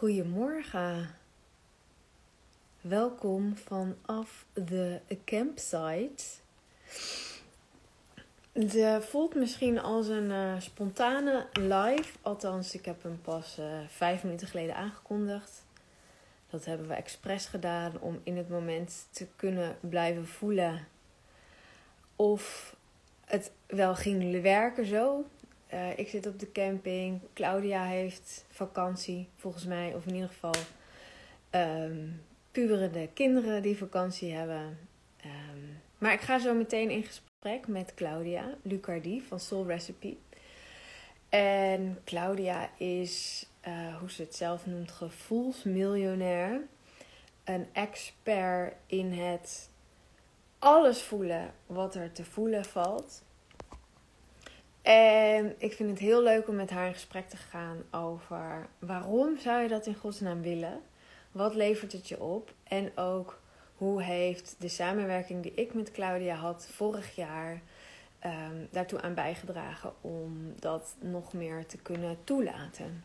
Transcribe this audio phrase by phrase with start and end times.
[0.00, 1.08] Goedemorgen.
[2.80, 6.24] Welkom vanaf de campsite.
[8.52, 12.18] Het voelt misschien als een uh, spontane live.
[12.22, 15.64] Althans, ik heb hem pas uh, vijf minuten geleden aangekondigd.
[16.50, 20.86] Dat hebben we expres gedaan om in het moment te kunnen blijven voelen
[22.16, 22.74] of
[23.24, 25.24] het wel ging werken zo.
[25.74, 27.20] Uh, ik zit op de camping.
[27.34, 29.94] Claudia heeft vakantie, volgens mij.
[29.94, 30.54] Of in ieder geval
[31.50, 34.78] um, puberende kinderen die vakantie hebben.
[35.24, 40.16] Um, maar ik ga zo meteen in gesprek met Claudia Lucardi van Soul Recipe.
[41.28, 46.60] En Claudia is, uh, hoe ze het zelf noemt, gevoelsmiljonair.
[47.44, 49.70] Een expert in het
[50.58, 53.22] alles voelen wat er te voelen valt.
[54.90, 59.38] En ik vind het heel leuk om met haar in gesprek te gaan over waarom
[59.38, 60.80] zou je dat in godsnaam willen?
[61.32, 62.54] Wat levert het je op?
[62.62, 63.40] En ook
[63.76, 67.62] hoe heeft de samenwerking die ik met Claudia had vorig jaar
[68.24, 73.04] um, daartoe aan bijgedragen om dat nog meer te kunnen toelaten?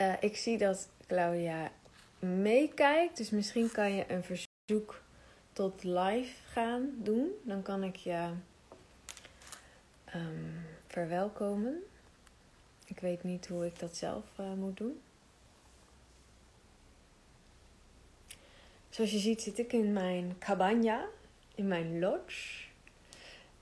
[0.00, 1.70] Uh, ik zie dat Claudia
[2.18, 5.02] meekijkt, dus misschien kan je een verzoek
[5.52, 7.30] tot live gaan doen.
[7.42, 8.28] Dan kan ik je
[10.14, 11.82] um, verwelkomen.
[12.84, 15.00] Ik weet niet hoe ik dat zelf uh, moet doen.
[18.90, 21.06] Zoals je ziet zit ik in mijn cabana,
[21.54, 22.68] in mijn lodge.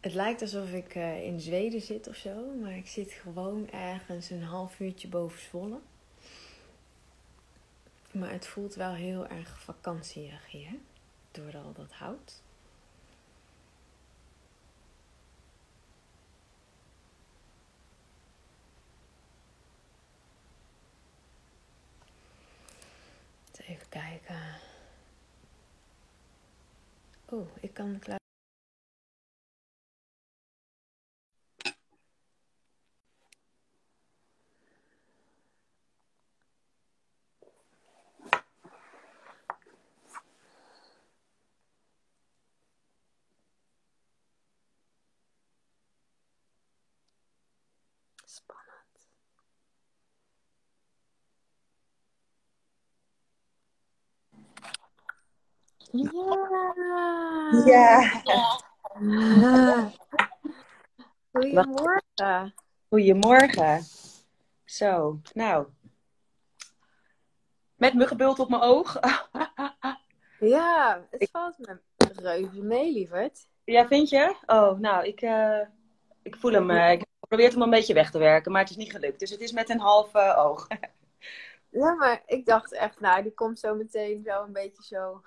[0.00, 4.30] Het lijkt alsof ik uh, in Zweden zit of zo, maar ik zit gewoon ergens
[4.30, 5.78] een half uurtje boven Zwolle.
[8.10, 10.74] Maar het voelt wel heel erg vakantieig hier,
[11.30, 12.42] door al dat hout.
[23.66, 24.54] Even kijken.
[27.24, 28.27] Oh, ik kan klaar.
[55.90, 56.04] Ja.
[57.64, 58.10] ja.
[61.32, 62.54] Goedemorgen.
[62.88, 63.84] Goedemorgen.
[64.64, 65.66] Zo, nou.
[67.74, 69.00] Met muggenbult op mijn oog.
[70.40, 73.48] ja, het valt me reuze mee, lieverd.
[73.64, 74.34] Ja, vind je?
[74.46, 75.60] Oh, nou, ik, uh,
[76.22, 76.70] ik voel hem.
[76.70, 79.20] Uh, ik probeer hem een beetje weg te werken, maar het is niet gelukt.
[79.20, 80.66] Dus het is met een half uh, oog.
[81.78, 85.22] Ja, maar ik dacht echt, nou, die komt zo meteen zo een beetje zo.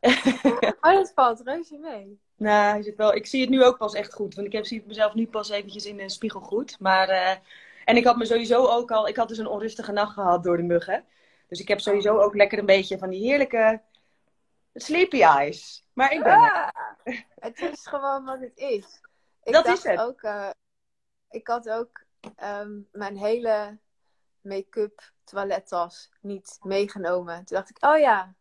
[0.80, 2.20] maar dat valt reuze mee.
[2.36, 4.34] Nou, zit wel, ik zie het nu ook pas echt goed.
[4.34, 6.80] Want ik heb, zie mezelf nu pas eventjes in de spiegel goed.
[6.80, 7.36] Maar, uh,
[7.84, 9.08] en ik had me sowieso ook al...
[9.08, 11.04] Ik had dus een onrustige nacht gehad door de muggen.
[11.48, 13.82] Dus ik heb sowieso ook lekker een beetje van die heerlijke
[14.74, 15.84] sleepy eyes.
[15.92, 16.68] Maar ik ben ah,
[17.38, 19.00] Het is gewoon wat het is.
[19.42, 20.00] Ik dat dacht is het.
[20.00, 20.50] Ook, uh,
[21.30, 22.04] ik had ook
[22.42, 23.78] um, mijn hele
[24.40, 27.44] make-up toilettas niet meegenomen.
[27.44, 28.34] Toen dacht ik, oh ja,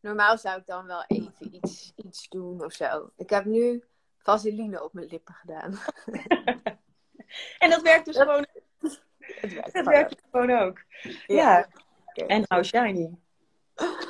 [0.00, 3.10] normaal zou ik dan wel even iets, iets doen of zo.
[3.16, 3.84] Ik heb nu
[4.18, 5.78] vaseline op mijn lippen gedaan.
[7.58, 8.46] en dat werkt dus gewoon.
[9.18, 10.82] Het werkt, dat werkt gewoon ook.
[11.26, 11.68] Ja.
[12.12, 12.26] ja.
[12.26, 13.18] En how shiny.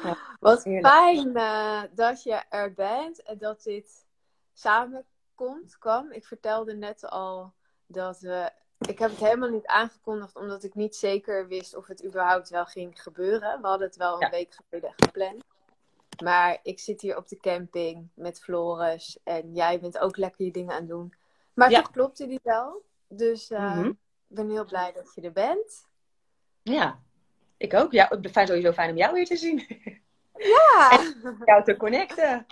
[0.02, 4.06] Ja, Wat fijn uh, dat je er bent en dat dit
[4.52, 6.12] samenkomt, kwam.
[6.12, 7.54] Ik vertelde net al
[7.86, 8.52] dat we
[8.88, 12.66] ik heb het helemaal niet aangekondigd, omdat ik niet zeker wist of het überhaupt wel
[12.66, 13.60] ging gebeuren.
[13.60, 14.30] We hadden het wel een ja.
[14.30, 15.44] week geleden gepland.
[16.22, 20.50] Maar ik zit hier op de camping met Floris en jij bent ook lekker je
[20.50, 21.14] dingen aan het doen.
[21.54, 21.80] Maar ja.
[21.80, 22.82] toch klopte die wel.
[23.08, 23.98] Dus ik uh, mm -hmm.
[24.26, 25.87] ben heel blij dat je er bent.
[26.62, 26.98] Ja,
[27.56, 27.92] ik ook.
[27.92, 29.66] Ja, het is sowieso fijn om jou weer te zien.
[30.34, 30.90] Ja!
[31.25, 32.46] En jou te connecten.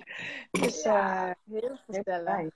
[0.50, 2.50] Dus ja, uh, heel gezellig.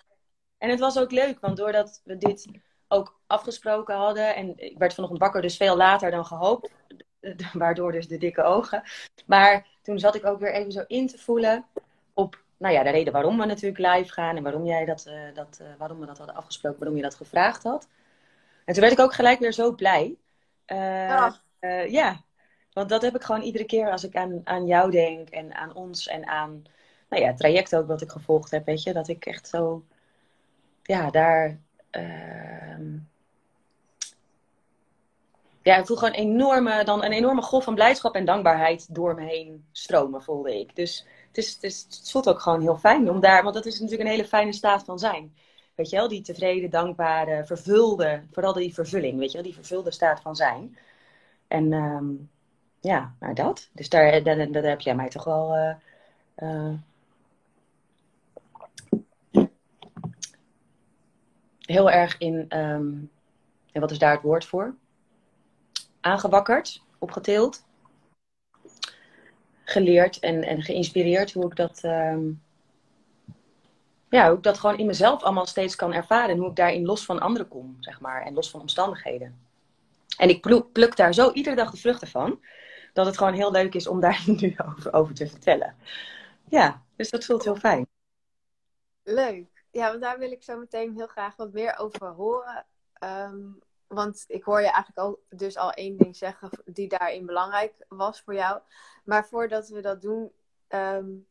[0.58, 2.46] En het was ook leuk, want doordat we dit
[2.88, 4.35] ook afgesproken hadden.
[4.35, 6.71] En ik werd vanochtend wakker, dus veel later dan gehoopt.
[7.53, 8.83] Waardoor dus de dikke ogen.
[9.27, 11.65] Maar toen zat ik ook weer even zo in te voelen
[12.15, 14.37] op, nou ja, de reden waarom we natuurlijk live gaan.
[14.37, 17.15] En waarom, jij dat, uh, dat, uh, waarom we dat hadden afgesproken, waarom je dat
[17.15, 17.88] gevraagd had.
[18.65, 20.17] En toen werd ik ook gelijk weer zo blij.
[20.67, 21.41] Uh, ja.
[21.89, 22.21] ja,
[22.73, 25.75] want dat heb ik gewoon iedere keer als ik aan, aan jou denk en aan
[25.75, 26.65] ons en aan
[27.09, 28.93] nou ja, het traject ook wat ik gevolgd heb, weet je.
[28.93, 29.85] Dat ik echt zo,
[30.82, 31.61] ja, daar
[35.66, 39.25] ja, ik voel gewoon enorme, dan een enorme golf van blijdschap en dankbaarheid door me
[39.25, 40.76] heen stromen, voelde ik.
[40.76, 43.66] Dus het, is, het, is, het voelt ook gewoon heel fijn om daar, want dat
[43.66, 45.34] is natuurlijk een hele fijne staat van zijn.
[45.75, 49.90] Weet je wel, die tevreden, dankbare, vervulde, vooral die vervulling, weet je wel, die vervulde
[49.90, 50.78] staat van zijn.
[51.48, 52.06] En ehm,
[52.81, 53.69] ja, nou dat.
[53.72, 55.75] Dus daar, daar, heb jij mij toch wel uh,
[56.38, 56.75] uh,
[61.67, 63.11] heel erg in, en
[63.73, 64.75] wat is daar het woord voor?
[66.01, 67.65] Aangewakkerd, opgetild,
[69.65, 71.81] geleerd en, en geïnspireerd hoe ik dat.
[71.85, 72.43] Um,
[74.09, 76.31] ja, hoe ik dat gewoon in mezelf allemaal steeds kan ervaren.
[76.31, 78.23] En hoe ik daarin los van anderen kom, zeg maar.
[78.23, 79.39] En los van omstandigheden.
[80.19, 80.41] En ik
[80.73, 82.41] pluk, daar zo iedere dag de vruchten van.
[82.93, 85.77] Dat het gewoon heel leuk is om daar nu over, over te vertellen.
[86.49, 87.87] Ja, dus dat voelt heel fijn.
[89.03, 89.56] Leuk.
[89.76, 92.67] Ja, want daar wil ik zo meteen heel graag wat meer over horen.
[93.05, 97.75] Um, want ik hoor je eigenlijk al, dus al één ding zeggen die daarin belangrijk
[97.88, 98.61] was voor jou.
[99.05, 100.32] Maar voordat we dat doen,
[100.69, 101.26] um,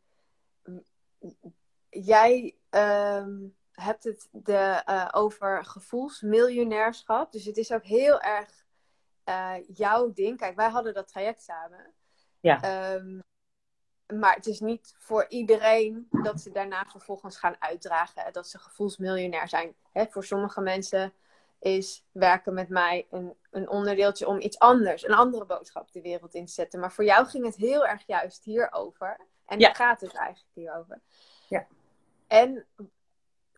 [1.89, 7.31] jij um, hebt het de, uh, over gevoelsmiljonairschap.
[7.31, 8.65] Dus het is ook heel erg
[9.25, 10.37] uh, jouw ding.
[10.37, 11.93] Kijk, wij hadden dat traject samen.
[12.39, 12.93] Ja.
[12.93, 13.23] Um,
[14.13, 19.49] maar het is niet voor iedereen dat ze daarna vervolgens gaan uitdragen dat ze gevoelsmiljonair
[19.49, 19.75] zijn.
[19.91, 21.13] Hè, voor sommige mensen
[21.59, 26.33] is werken met mij een, een onderdeeltje om iets anders, een andere boodschap de wereld
[26.33, 26.79] in te zetten.
[26.79, 29.17] Maar voor jou ging het heel erg juist hierover.
[29.45, 29.65] En ja.
[29.65, 31.01] daar gaat het eigenlijk hierover.
[31.47, 31.67] Ja.
[32.27, 32.65] En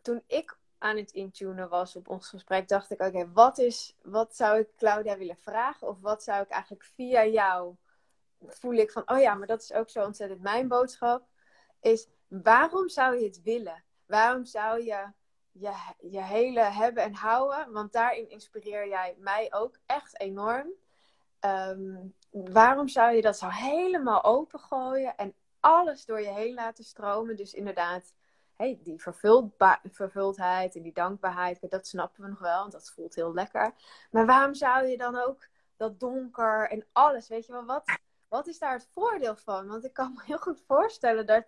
[0.01, 4.35] toen ik aan het intunen was op ons gesprek, dacht ik: oké, wat is, wat
[4.35, 5.87] zou ik Claudia willen vragen?
[5.87, 7.75] Of wat zou ik eigenlijk via jou
[8.39, 11.27] voel ik van: oh ja, maar dat is ook zo ontzettend mijn boodschap.
[11.81, 13.83] Is waarom zou je het willen?
[14.05, 15.11] Waarom zou je
[15.51, 17.71] je, je hele hebben en houden?
[17.71, 20.67] Want daarin inspireer jij mij ook echt enorm.
[21.41, 27.35] Um, waarom zou je dat zo helemaal opengooien en alles door je heen laten stromen?
[27.35, 28.13] Dus inderdaad,
[28.55, 29.01] hey, die
[29.91, 33.73] vervuldheid en die dankbaarheid, dat snappen we nog wel, want dat voelt heel lekker.
[34.11, 38.47] Maar waarom zou je dan ook dat donker en alles, weet je wel, wat, wat
[38.47, 39.67] is daar het voordeel van?
[39.67, 41.45] Want ik kan me heel goed voorstellen dat,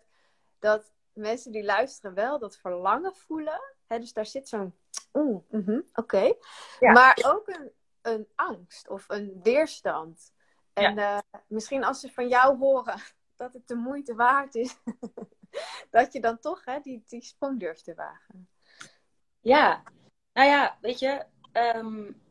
[0.59, 3.61] dat mensen die luisteren wel dat verlangen voelen.
[3.87, 4.75] Hè, dus daar zit zo'n,
[5.13, 6.33] oeh, mm oké.
[6.79, 7.71] Maar ook een,
[8.01, 10.33] een angst of een weerstand.
[10.73, 11.15] En ja.
[11.15, 13.01] uh, misschien als ze van jou horen
[13.35, 14.77] dat het de moeite waard is,
[15.89, 18.49] dat je dan toch hè, die, die sprong durft te wagen.
[19.39, 19.83] Ja,
[20.33, 22.21] nou ja, weet je, um,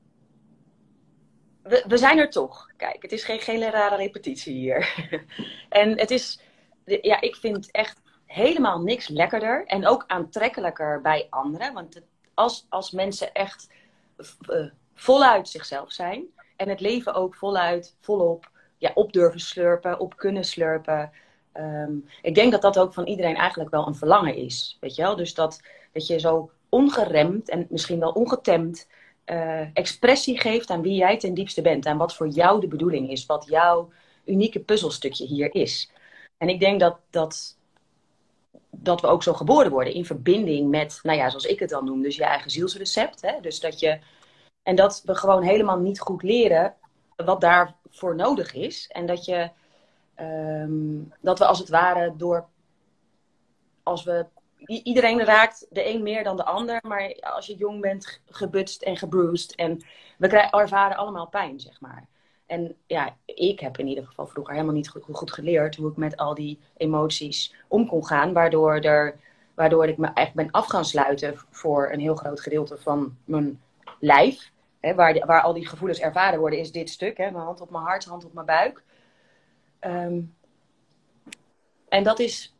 [1.68, 2.70] we, zijn er toch.
[2.76, 5.08] Kijk, het is geen, geen rare repetitie hier.
[5.68, 6.40] en het is,
[6.84, 11.72] ja, ik vind echt helemaal niks lekkerder en ook aantrekkelijker bij anderen.
[11.72, 12.02] Want
[12.34, 13.68] als, als mensen echt
[14.50, 16.24] uh, voluit zichzelf zijn
[16.56, 21.10] en het leven ook voluit, volop ja, op durven slurpen, op kunnen slurpen.
[21.54, 24.76] Um, ik denk dat dat ook van iedereen eigenlijk wel een verlangen is.
[24.80, 25.16] Weet je wel?
[25.16, 25.60] Dus dat,
[25.92, 28.86] dat je zo ongeremd en misschien wel ongetemd
[29.30, 31.86] uh, expressie geeft aan wie jij ten diepste bent.
[31.86, 33.26] Aan wat voor jou de bedoeling is.
[33.26, 33.92] Wat jouw
[34.24, 35.90] unieke puzzelstukje hier is.
[36.36, 37.58] En ik denk dat, dat,
[38.70, 41.84] dat we ook zo geboren worden in verbinding met, nou ja, zoals ik het dan
[41.84, 43.20] noem, dus je eigen zielsrecept.
[43.20, 43.40] Hè?
[43.40, 43.98] Dus dat je,
[44.62, 46.74] en dat we gewoon helemaal niet goed leren
[47.16, 48.88] wat daarvoor nodig is.
[48.88, 49.50] En dat je,
[50.20, 52.46] um, dat we als het ware door,
[53.82, 54.26] als we
[54.66, 56.78] iedereen raakt de een meer dan de ander.
[56.82, 59.54] Maar als je jong bent, gebutst en gebruised.
[59.54, 59.82] En
[60.18, 62.06] we ervaren allemaal pijn, zeg maar.
[62.46, 66.16] En ja, ik heb in ieder geval vroeger helemaal niet goed, geleerd hoe ik met
[66.16, 68.32] al die emoties om kon gaan.
[68.32, 69.18] Waardoor, er,
[69.54, 73.62] waardoor ik me echt ben af gaan sluiten voor een heel groot gedeelte van mijn
[74.00, 74.50] lijf.
[74.80, 77.16] Hè, waar, waar al die gevoelens ervaren worden, is dit stuk.
[77.16, 78.82] Hè, mijn hand op mijn hart, hand op mijn buik.
[79.80, 80.36] Um,
[81.88, 82.54] en dat is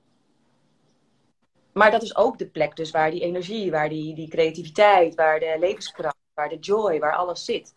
[1.79, 5.41] maar dat is ook de plek dus waar die energie, waar die, die creativiteit, waar
[5.41, 7.75] de levenskracht, waar de joy, waar alles zit.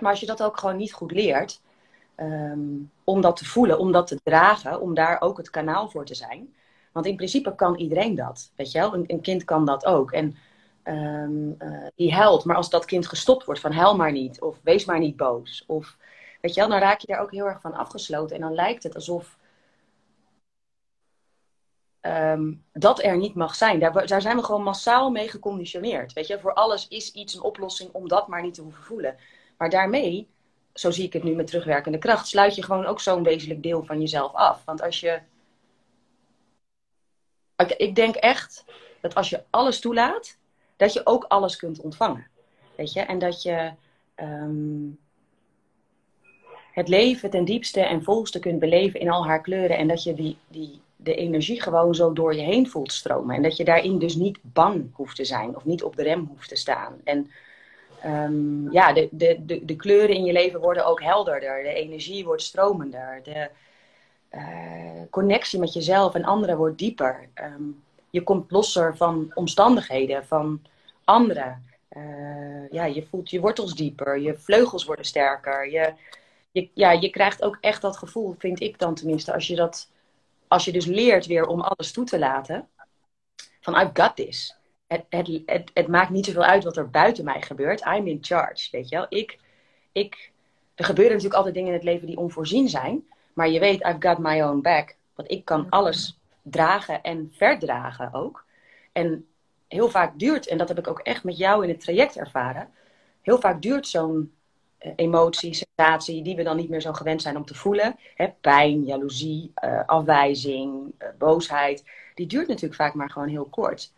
[0.00, 1.60] Maar als je dat ook gewoon niet goed leert,
[2.16, 6.04] um, om dat te voelen, om dat te dragen, om daar ook het kanaal voor
[6.04, 6.54] te zijn.
[6.92, 8.94] Want in principe kan iedereen dat, weet je wel.
[8.94, 10.12] Een, een kind kan dat ook.
[10.12, 10.36] En
[10.84, 14.60] um, uh, die huilt, maar als dat kind gestopt wordt van huil maar niet, of
[14.62, 15.96] wees maar niet boos, of
[16.40, 18.36] weet je wel, dan raak je daar ook heel erg van afgesloten.
[18.36, 19.36] En dan lijkt het alsof
[22.06, 23.78] um, dat er niet mag zijn.
[23.78, 26.12] Daar, daar, zijn we gewoon massaal mee geconditioneerd.
[26.12, 29.16] Weet je, voor alles is iets een oplossing om dat maar niet te hoeven voelen.
[29.58, 30.28] Maar daarmee,
[30.74, 33.84] zo zie ik het nu met terugwerkende kracht, sluit je gewoon ook zo'n wezenlijk deel
[33.84, 34.64] van jezelf af.
[34.64, 35.20] Want als je.
[37.76, 38.64] Ik denk echt
[39.00, 40.38] dat als je alles toelaat,
[40.76, 42.26] dat je ook alles kunt ontvangen.
[42.76, 43.72] Weet je, en dat je.
[44.16, 44.98] Um,
[46.72, 49.78] het leven ten diepste en volste kunt beleven in al haar kleuren.
[49.78, 53.36] En dat je die, die, de energie gewoon zo door je heen voelt stromen.
[53.36, 56.26] En dat je daarin dus niet bang hoeft te zijn of niet op de rem
[56.28, 57.00] hoeft te staan.
[57.04, 57.30] En
[58.06, 61.62] um, ja, de, de, de, de, kleuren in je leven worden ook helderder.
[61.62, 63.20] De energie wordt stromender.
[63.22, 63.48] De
[64.34, 64.40] uh,
[65.10, 67.28] connectie met jezelf en anderen wordt dieper.
[67.34, 70.62] Um, je komt losser van omstandigheden, van
[71.04, 71.64] anderen.
[71.96, 75.70] Uh, ja, je voelt je wortels dieper, je vleugels worden sterker.
[75.70, 75.92] Je,
[76.50, 79.88] je, ja, je krijgt ook echt dat gevoel, vind ik dan tenminste, als je, dat,
[80.56, 82.68] als je dus leert weer om alles toe te laten.
[83.60, 84.56] Van I've got this.
[84.86, 87.86] Het, het, het, het maakt niet zoveel uit wat er buiten mij gebeurt.
[87.86, 89.06] I'm in charge, weet je wel.
[89.08, 89.38] Ik,
[89.92, 90.32] ik,
[90.74, 93.08] er gebeuren natuurlijk altijd dingen in het leven die onvoorzien zijn.
[93.32, 94.96] Maar je weet, I've got my own back.
[95.14, 98.44] Want ik kan alles dragen en verdragen ook.
[98.92, 99.26] En
[99.68, 102.68] heel vaak duurt, en dat heb ik ook echt met jou in het traject ervaren.
[103.22, 104.32] Heel vaak duurt zo'n
[104.78, 107.96] emotie, sensatie, die we dan niet meer zo gewend zijn om te voelen.
[108.14, 111.84] Hè, pijn, jaloezie, uh, afwijzing, uh, boosheid.
[112.14, 113.92] Die duurt natuurlijk vaak maar gewoon heel kort.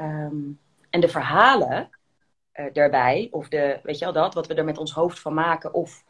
[0.00, 0.58] Um,
[0.90, 1.90] en de verhalen
[2.72, 5.74] daarbij, of de, weet je wel dat, wat we er met ons hoofd van maken,
[5.74, 6.04] of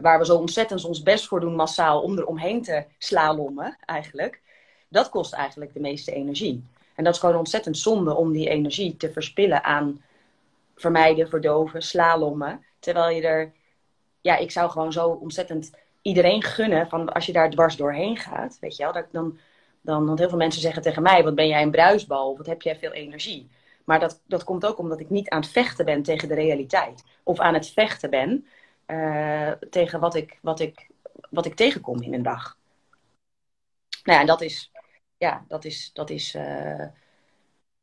[0.00, 4.40] waar we zo ontzettend ons best voor doen massaal om er omheen te slalommen eigenlijk.
[4.88, 6.64] Dat kost eigenlijk de meeste energie.
[6.94, 10.02] En dat is gewoon ontzettend zonde om die energie te verspillen aan
[10.74, 12.64] vermijden, verdoven, slalommen.
[12.78, 13.52] Terwijl je er,
[14.20, 15.70] ja, ik zou gewoon zo ontzettend
[16.02, 19.38] iedereen gunnen van als je daar dwars doorheen gaat, weet je wel, dat, dan,
[19.80, 22.62] dan, want heel veel mensen zeggen tegen mij, wat ben jij een bruisbal, wat heb
[22.62, 23.50] jij veel energie.
[23.84, 27.04] Maar dat, dat komt ook omdat ik niet aan het vechten ben tegen de realiteit.
[27.22, 28.46] Of aan het vechten ben
[28.86, 30.90] uh, tegen wat ik, wat, ik,
[31.30, 32.58] wat ik tegenkom in een dag.
[34.02, 34.72] Nou ja, en dat is,
[35.16, 36.86] ja, dat is, dat is uh,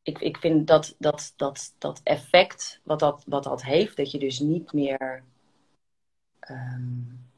[0.02, 4.20] ik, ik vind dat, dat, dat, dat effect wat dat, wat dat heeft, dat je
[4.20, 5.24] dus niet meer.
[6.50, 7.30] Um,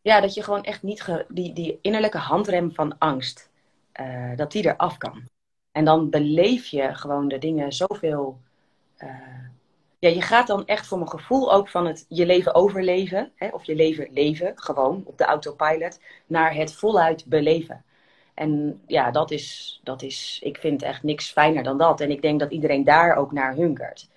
[0.00, 3.50] ja, dat je gewoon echt niet die, die innerlijke handrem van angst,
[4.00, 5.28] uh, dat die eraf kan.
[5.72, 8.40] En dan beleef je gewoon de dingen zoveel
[8.98, 9.36] uh,
[9.98, 13.48] ja, je gaat dan echt voor mijn gevoel ook van het je leven overleven, hè,
[13.48, 17.84] of je leven leven, gewoon op de autopilot, naar het voluit beleven.
[18.36, 22.00] En ja, dat is, dat is, ik vind echt niks fijner dan dat.
[22.00, 24.08] En ik denk dat iedereen daar ook naar hunkert.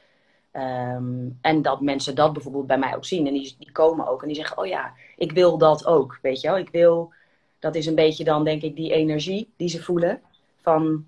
[0.54, 3.28] Um, en dat mensen dat bijvoorbeeld bij mij ook zien.
[3.28, 6.20] En die, die komen ook en die zeggen, oh ja, ik wil dat ook.
[6.22, 7.14] Weet je wel, ik wil,
[7.60, 10.22] dat is een beetje dan denk ik die energie die ze voelen.
[10.62, 11.06] Van,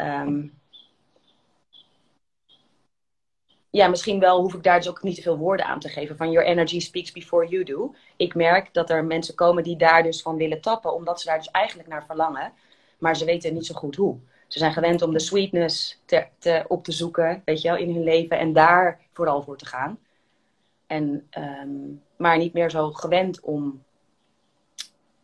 [0.00, 0.57] um,
[3.70, 6.16] ja, misschien wel hoef ik daar dus ook niet te veel woorden aan te geven.
[6.16, 7.94] Van your energy speaks before you do.
[8.16, 11.38] Ik merk dat er mensen komen die daar dus van willen tappen, omdat ze daar
[11.38, 12.52] dus eigenlijk naar verlangen.
[12.98, 14.18] Maar ze weten niet zo goed hoe.
[14.46, 18.04] Ze zijn gewend om de sweetness te, op te zoeken, weet je wel, in hun
[18.04, 18.38] leven.
[18.38, 19.98] En daar vooral voor te gaan.
[20.86, 23.82] En, um, maar niet meer zo gewend om,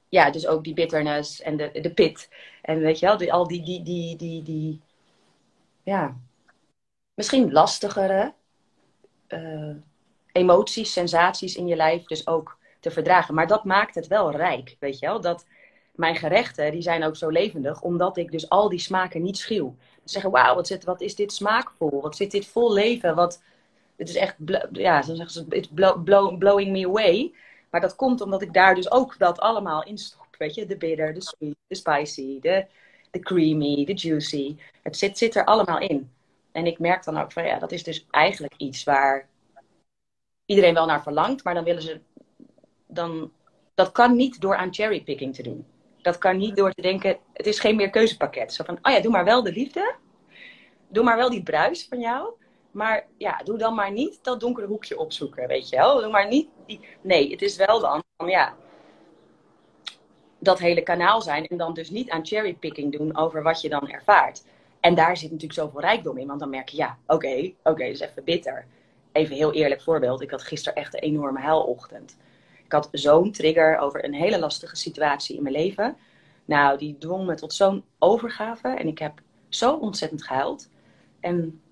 [0.08, 2.28] ja, dus ook die bitterness en de, de pit.
[2.62, 4.80] En weet je wel, die, al die, die, die, die, die,
[5.82, 6.16] ja,
[7.14, 8.34] misschien lastigere
[9.28, 9.76] uh,
[10.32, 13.34] emoties, sensaties in je lijf dus ook te verdragen.
[13.34, 15.20] Maar dat maakt het wel rijk, weet je wel?
[15.20, 15.46] Dat
[15.94, 19.76] mijn gerechten, die zijn ook zo levendig, omdat ik dus al die smaken niet schuw.
[20.04, 22.00] Zeggen, wauw, wat, wat is dit smaakvol?
[22.00, 23.14] Wat zit dit vol leven?
[23.14, 23.42] Wat,
[23.96, 24.36] het is echt,
[24.72, 27.32] ja, zo zeggen ze, it's blow, blow, blowing me away.
[27.70, 30.26] Maar dat komt omdat ik daar dus ook dat allemaal in stop.
[30.38, 32.66] Weet je, de bitter, de sweet, de spicy, de,
[33.10, 34.56] de creamy, de juicy.
[34.82, 36.13] Het zit, zit er allemaal in.
[36.54, 39.28] En ik merk dan ook van ja, dat is dus eigenlijk iets waar
[40.44, 42.00] iedereen wel naar verlangt, maar dan willen ze.
[42.86, 43.32] Dan,
[43.74, 45.66] dat kan niet door aan cherrypicking te doen.
[46.02, 48.52] Dat kan niet door te denken, het is geen meer keuzepakket.
[48.52, 49.94] Zo van, oh ja, doe maar wel de liefde.
[50.88, 52.32] Doe maar wel die bruis van jou.
[52.70, 56.00] Maar ja, doe dan maar niet dat donkere hoekje opzoeken, weet je wel.
[56.00, 56.80] Doe maar niet die...
[57.00, 58.56] Nee, het is wel dan, van, ja,
[60.38, 61.46] dat hele kanaal zijn.
[61.46, 64.42] En dan dus niet aan cherrypicking doen over wat je dan ervaart.
[64.84, 66.26] En daar zit natuurlijk zoveel rijkdom in.
[66.26, 68.66] Want dan merk je, ja, oké, oké, okay, dus even bitter.
[69.12, 70.20] Even heel eerlijk voorbeeld.
[70.20, 72.16] Ik had gisteren echt een enorme huilochtend.
[72.64, 75.96] Ik had zo'n trigger over een hele lastige situatie in mijn leven.
[76.44, 78.68] Nou, die dwong me tot zo'n overgave.
[78.68, 80.68] En ik heb zo ontzettend gehuild.
[81.20, 81.62] En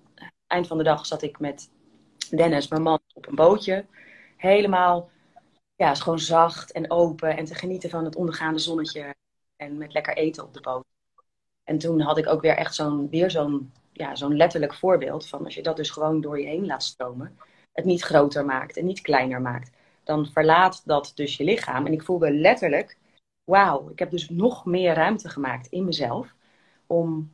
[0.47, 1.69] eind van de dag zat ik met
[2.29, 3.85] Dennis, mijn man, op een bootje.
[4.37, 5.09] Helemaal,
[5.75, 7.37] ja, gewoon zacht en open.
[7.37, 9.15] En te genieten van het ondergaande zonnetje.
[9.55, 10.92] En met lekker eten op de boot.
[11.63, 15.45] En toen had ik ook weer echt zo'n, weer zo'n, ja, zo'n letterlijk voorbeeld van
[15.45, 17.37] als je dat dus gewoon door je heen laat stromen,
[17.73, 19.71] het niet groter maakt en niet kleiner maakt,
[20.03, 21.85] dan verlaat dat dus je lichaam.
[21.85, 22.97] En ik voelde letterlijk,
[23.43, 26.35] wauw, ik heb dus nog meer ruimte gemaakt in mezelf
[26.87, 27.31] om,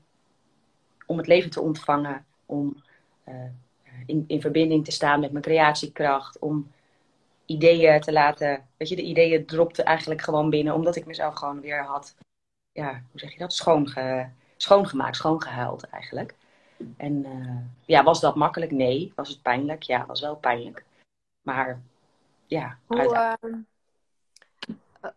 [1.05, 2.83] om het leven te ontvangen, om
[3.27, 3.35] uh,
[4.05, 6.39] in, in verbinding te staan met mijn creatiekracht.
[6.39, 6.71] Om
[7.45, 8.67] ideeën te laten.
[8.77, 12.15] Weet je, de ideeën dropten eigenlijk gewoon binnen, omdat ik mezelf gewoon weer had.
[12.71, 13.53] Ja, hoe zeg je dat?
[13.53, 16.35] Schoonge, schoongemaakt, schoongehuild eigenlijk.
[16.97, 18.71] En uh, ja, was dat makkelijk?
[18.71, 19.11] Nee.
[19.15, 19.83] Was het pijnlijk?
[19.83, 20.85] Ja, was wel pijnlijk.
[21.41, 21.81] Maar
[22.45, 22.77] ja.
[22.85, 23.59] Hoe, uh,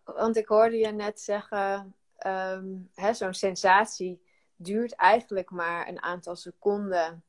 [0.04, 1.94] want ik hoorde je net zeggen,
[2.26, 4.22] um, zo'n sensatie
[4.56, 7.24] duurt eigenlijk maar een aantal seconden.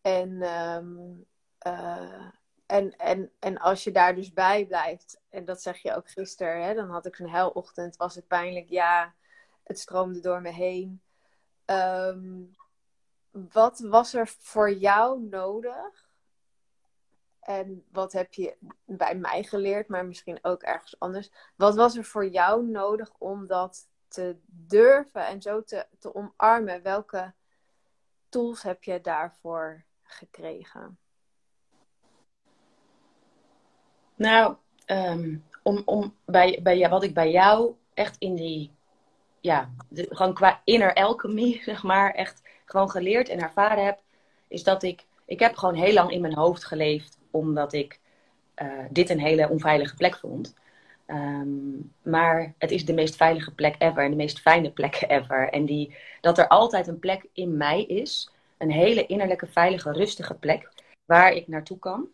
[0.00, 1.24] En, um,
[1.66, 2.26] uh,
[2.66, 6.64] en, en, en als je daar dus bij blijft, en dat zeg je ook gisteren,
[6.64, 9.14] hè, dan had ik zo'n helochtend, was het pijnlijk, ja,
[9.62, 11.02] het stroomde door me heen.
[11.66, 12.54] Um,
[13.30, 16.10] wat was er voor jou nodig?
[17.40, 21.30] En wat heb je bij mij geleerd, maar misschien ook ergens anders?
[21.56, 26.82] Wat was er voor jou nodig om dat te durven en zo te, te omarmen?
[26.82, 27.32] Welke
[28.28, 30.98] tools heb je daarvoor gekregen?
[34.14, 38.72] Nou, ehm, om, om bij, bij, wat ik bij jou echt in die,
[39.42, 44.00] ja, gewoon qua inner alchemy, zeg maar, echt gewoon geleerd en ervaren heb,
[44.48, 48.00] is dat ik, ik heb gewoon heel lang in mijn hoofd geleefd, omdat ik
[48.62, 50.54] uh, dit een hele onveilige plek vond.
[51.06, 55.48] Um, maar het is de meest veilige plek ever en de meest fijne plek ever.
[55.48, 60.34] En die, dat er altijd een plek in mij is, een hele innerlijke, veilige, rustige
[60.34, 60.68] plek,
[61.04, 62.08] waar ik naartoe kan.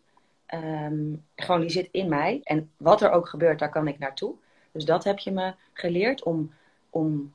[0.54, 2.40] Um, gewoon die zit in mij.
[2.42, 4.34] En wat er ook gebeurt, daar kan ik naartoe.
[4.72, 6.52] Dus dat heb je me geleerd om,
[6.90, 7.34] om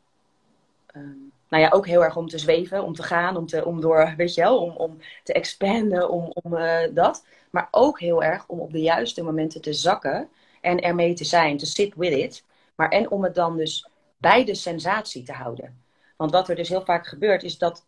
[0.96, 3.82] um, nou ja, ook heel erg om te zweven, om te gaan, om, te, om
[3.82, 7.26] door, weet je wel, om, om te expanden, om, om uh, dat.
[7.50, 10.30] Maar ook heel erg om op de juiste momenten te zakken
[10.62, 12.44] en ermee te zijn, te sit with it.
[12.76, 15.82] Maar en om het dan dus bij de sensatie te houden.
[16.16, 17.86] Want wat er dus heel vaak gebeurt, is dat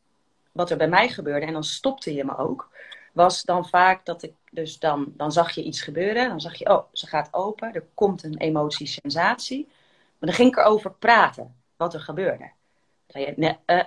[0.52, 2.70] wat er bij mij gebeurde, en dan stopte je me ook,
[3.14, 6.30] was dan vaak dat ik dus dan, dan zag je iets gebeuren.
[6.30, 9.68] Dan zag je, oh, ze gaat open, er komt een emotie, sensatie.
[10.18, 12.52] Maar dan ging ik erover praten, wat er gebeurde.
[13.08, 13.84] Zei je, uh,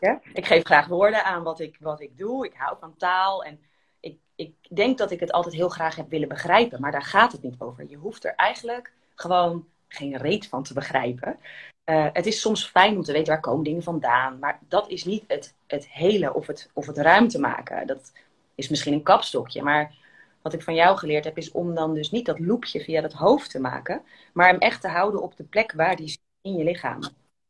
[0.00, 0.20] ja?
[0.32, 2.46] Ik geef graag woorden aan wat ik, wat ik doe.
[2.46, 3.60] Ik hou van taal en
[4.00, 6.80] ik, ik denk dat ik het altijd heel graag heb willen begrijpen.
[6.80, 7.88] Maar daar gaat het niet over.
[7.88, 11.38] Je hoeft er eigenlijk gewoon geen reet van te begrijpen.
[11.84, 14.38] Uh, het is soms fijn om te weten waar komen dingen vandaan.
[14.38, 17.86] Maar dat is niet het, het hele of het, of het ruimte maken.
[17.86, 18.12] Dat
[18.54, 19.62] is misschien een kapstokje.
[19.62, 19.94] Maar
[20.42, 23.12] wat ik van jou geleerd heb, is om dan dus niet dat loopje via dat
[23.12, 24.02] hoofd te maken.
[24.32, 27.00] Maar hem echt te houden op de plek waar die zit in je lichaam.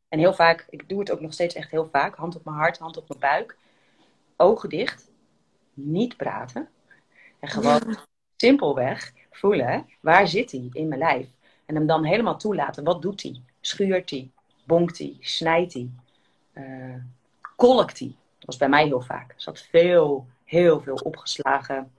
[0.09, 2.15] En heel vaak, ik doe het ook nog steeds echt heel vaak.
[2.15, 3.57] Hand op mijn hart, hand op mijn buik.
[4.37, 5.11] Ogen dicht.
[5.73, 6.69] Niet praten.
[7.39, 7.97] En gewoon
[8.37, 11.27] simpelweg voelen, waar zit hij in mijn lijf?
[11.65, 12.83] En hem dan helemaal toelaten.
[12.83, 13.41] Wat doet hij?
[13.61, 14.31] Schuurt hij?
[14.65, 15.17] Bonkt hij?
[15.19, 15.89] Snijdt hij?
[16.53, 16.95] Uh,
[17.55, 18.15] kolkt hij?
[18.37, 19.29] Dat was bij mij heel vaak.
[19.29, 21.91] Er zat veel, heel veel opgeslagen,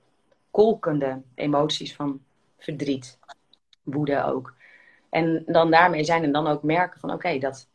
[0.55, 2.21] kolkende emoties van
[2.59, 3.19] verdriet.
[3.83, 4.55] Woede ook.
[5.11, 7.69] En dan daarmee zijn en dan ook merken van oké, dat,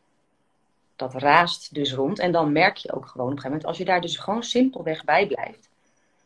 [0.95, 2.19] dat raast dus rond.
[2.19, 4.43] En dan merk je ook gewoon op een gegeven moment, als je daar dus gewoon
[4.43, 5.69] simpelweg bij blijft,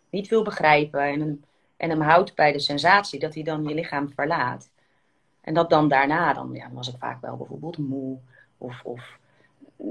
[0.10, 1.44] niet wil begrijpen en hem,
[1.78, 4.70] en hem houdt bij de sensatie dat hij dan je lichaam verlaat.
[5.42, 8.18] En dat dan daarna, dan, ja, was ik vaak wel bijvoorbeeld moe.
[8.58, 9.20] Of, of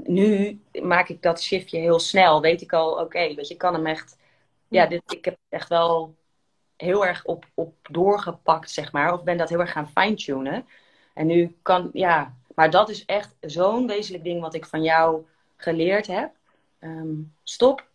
[0.03, 2.41] nu maak ik dat shiftje heel snel.
[2.41, 4.17] Weet ik al, oké, okay, weet je, kan hem echt.
[4.67, 6.15] Ja, dit, ik heb echt wel
[6.77, 9.13] heel erg op, op doorgepakt, zeg maar.
[9.13, 10.65] Of ben dat heel erg gaan fine-tunen.
[11.13, 15.25] En nu kan, ja, maar dat is echt zo'n wezenlijk ding wat ik van jou
[15.55, 16.31] geleerd heb.
[16.79, 17.87] Um, stop.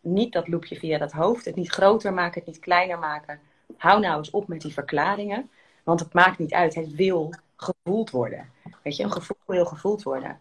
[0.00, 1.44] Niet dat loopje via dat hoofd.
[1.44, 3.40] Het niet groter maken, het niet kleiner maken.
[3.76, 5.50] Hou nou eens op met die verklaringen.
[5.82, 6.74] Want het maakt niet uit.
[6.74, 8.50] Het wil gevoeld worden.
[8.82, 10.40] Weet je, een gevoel wil gevoeld worden.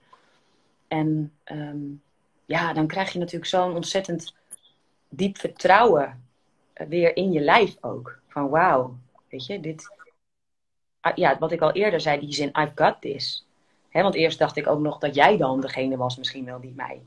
[0.88, 2.02] En um,
[2.46, 4.36] ja, dan krijg je natuurlijk zo'n ontzettend
[5.10, 6.29] diep vertrouwen
[6.88, 8.20] weer in je lijf ook.
[8.28, 8.98] Van wauw,
[9.30, 9.98] weet je, dit...
[11.00, 13.48] Ah, ja, wat ik al eerder zei, die zin I've got this
[13.92, 17.02] want eerst dacht ik ook nog dat jij dan degene was, misschien wel die mij.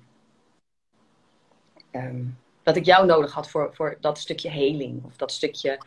[1.90, 2.24] Ehm,
[2.62, 5.04] dat ik jou nodig had voor, voor dat stukje heling.
[5.04, 5.78] Of dat stukje.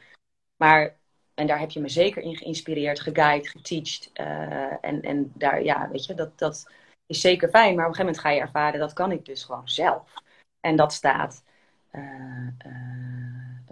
[0.55, 0.97] Maar,
[1.33, 4.09] en daar heb je me zeker in geïnspireerd, geguid, geteacht.
[4.13, 6.71] Uh, en, en daar, ja, weet je, dat, dat
[7.05, 7.75] is zeker fijn.
[7.75, 10.13] Maar op een gegeven moment ga je ervaren, dat kan ik dus gewoon zelf.
[10.59, 11.43] En dat staat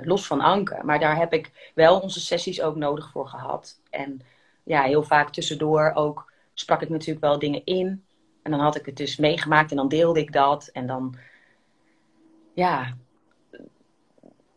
[0.05, 0.79] los van Anke.
[0.83, 3.79] Maar daar heb ik wel onze sessies ook nodig voor gehad.
[3.89, 4.21] En
[4.63, 8.05] ja, heel vaak tussendoor ook sprak ik natuurlijk wel dingen in.
[8.41, 10.67] En dan had ik het dus meegemaakt en dan deelde ik dat.
[10.67, 11.15] En dan,
[12.53, 12.95] ja,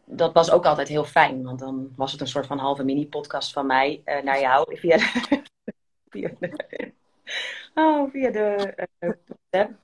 [0.05, 1.43] dat was ook altijd heel fijn.
[1.43, 4.97] Want dan was het een soort van halve mini-podcast van mij uh, naar jou via
[4.97, 5.43] de,
[6.11, 6.93] via de,
[7.75, 8.75] oh, via de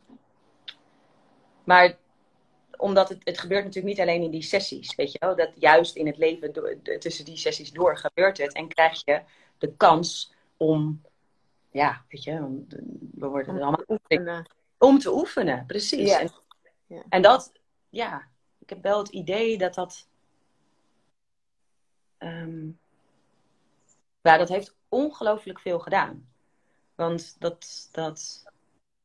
[1.65, 1.97] Maar
[2.83, 5.37] omdat het, het gebeurt natuurlijk niet alleen in die sessies, weet je wel.
[5.37, 8.53] Dat juist in het leven door, tussen die sessies door gebeurt het.
[8.53, 9.23] En krijg je
[9.59, 11.03] de kans om,
[11.71, 12.65] ja, weet je,
[13.15, 13.85] we worden er allemaal...
[13.89, 14.51] Oefenen.
[14.79, 16.11] Om te oefenen, precies.
[16.11, 16.21] Ja.
[16.21, 16.31] En,
[16.87, 17.03] ja.
[17.09, 17.53] en dat,
[17.89, 20.09] ja, ik heb wel het idee dat dat...
[22.19, 22.79] Um,
[24.23, 26.29] ja, dat heeft ongelooflijk veel gedaan.
[26.95, 28.43] Want dat, dat,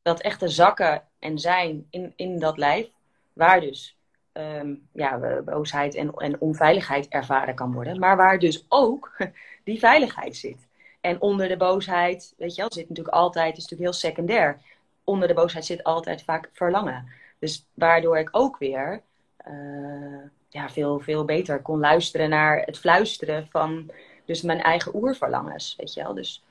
[0.02, 2.96] dat echte zakken en zijn in, in dat lijf,
[3.38, 3.96] waar dus
[4.32, 9.16] um, ja, boosheid en, en onveiligheid ervaren kan worden, maar waar dus ook
[9.64, 10.66] die veiligheid zit.
[11.00, 14.60] En onder de boosheid, weet je wel, zit natuurlijk altijd, is natuurlijk heel secundair.
[15.04, 17.08] Onder de boosheid zit altijd vaak verlangen.
[17.38, 19.02] Dus waardoor ik ook weer
[19.48, 23.90] uh, ja, veel, veel beter kon luisteren naar het fluisteren van
[24.24, 26.14] dus mijn eigen oerverlangens, weet je wel.
[26.14, 26.44] Dus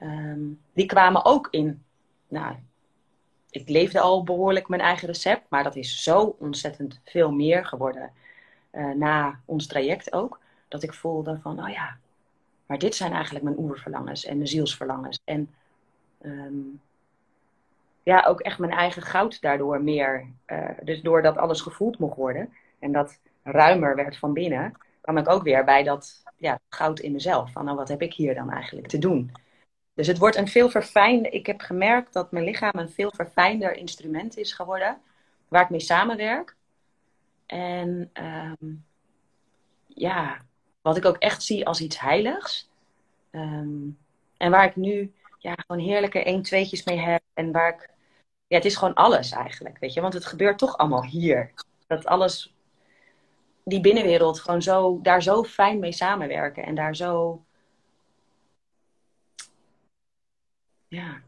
[0.00, 1.82] um, die kwamen ook in,
[2.28, 2.56] nou,
[3.52, 8.10] ik leefde al behoorlijk mijn eigen recept, maar dat is zo ontzettend veel meer geworden
[8.72, 10.40] uh, na ons traject ook.
[10.68, 11.96] Dat ik voelde van, oh ja,
[12.66, 15.20] maar dit zijn eigenlijk mijn oerverlangens en mijn zielsverlangens.
[15.24, 15.50] En
[16.22, 16.80] um,
[18.02, 20.26] ja, ook echt mijn eigen goud daardoor meer.
[20.46, 25.28] Uh, dus doordat alles gevoeld mocht worden en dat ruimer werd van binnen, kwam ik
[25.28, 27.52] ook weer bij dat ja, goud in mezelf.
[27.52, 29.32] Van nou, wat heb ik hier dan eigenlijk te doen?
[29.94, 31.32] Dus het wordt een veel verfijnder.
[31.32, 35.00] Ik heb gemerkt dat mijn lichaam een veel verfijnder instrument is geworden.
[35.48, 36.56] Waar ik mee samenwerk.
[37.46, 38.10] En
[38.60, 38.84] um,
[39.86, 40.42] ja,
[40.82, 42.70] wat ik ook echt zie als iets heiligs.
[43.30, 43.98] Um,
[44.36, 47.22] en waar ik nu ja, gewoon heerlijke 1 tweetjes mee heb.
[47.34, 47.90] En waar ik.
[48.46, 49.78] Ja, het is gewoon alles eigenlijk.
[49.78, 51.52] Weet je, want het gebeurt toch allemaal hier.
[51.86, 52.54] Dat alles.
[53.64, 54.98] Die binnenwereld gewoon zo.
[55.02, 56.64] Daar zo fijn mee samenwerken.
[56.64, 57.42] En daar zo
[60.92, 61.20] ja.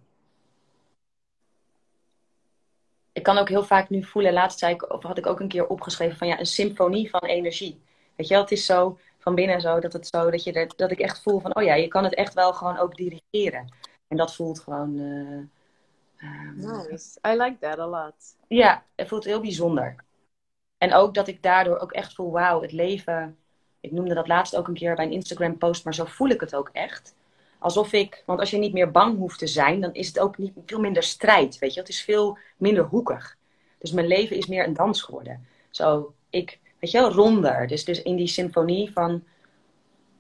[3.13, 5.49] Ik kan ook heel vaak nu voelen, laatst zei ik, of had ik ook een
[5.49, 7.81] keer opgeschreven van ja, een symfonie van energie.
[8.17, 10.73] Weet je wel, het is zo van binnen zo dat het zo, dat, je er,
[10.77, 13.75] dat ik echt voel van, oh ja, je kan het echt wel gewoon ook dirigeren.
[14.09, 14.99] En dat voelt gewoon.
[14.99, 17.19] Uh, nice.
[17.27, 18.37] I like that a lot.
[18.49, 19.97] Ja, het voelt heel bijzonder.
[20.79, 23.39] En ook dat ik daardoor ook echt voel, wauw, het leven.
[23.81, 26.41] Ik noemde dat laatst ook een keer bij een Instagram post, maar zo voel ik
[26.41, 27.15] het ook echt
[27.65, 30.39] alsof ik, want als je niet meer bang hoeft te zijn, dan is het ook
[30.39, 31.81] niet, veel minder strijd, weet je.
[31.81, 33.37] Het is veel minder hoekig.
[33.79, 35.47] Dus mijn leven is meer een dans geworden.
[35.71, 37.67] Zo, ik, weet je wel, ronder.
[37.67, 39.25] Dus, dus in die symfonie van,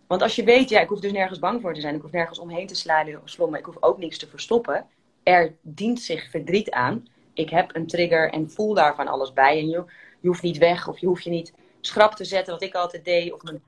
[0.06, 1.94] want als je weet, ja, ik hoef dus nergens bang voor te zijn.
[1.94, 3.58] Ik hoef nergens omheen te slaan, slommen.
[3.58, 4.86] Ik hoef ook niks te verstoppen.
[5.22, 7.06] Er dient zich verdriet aan.
[7.32, 9.58] Ik heb een trigger en voel daar van alles bij.
[9.58, 9.84] En je,
[10.20, 13.04] je hoeft niet weg of je hoeft je niet schrap te zetten, wat ik altijd
[13.04, 13.32] deed.
[13.32, 13.62] Of mijn,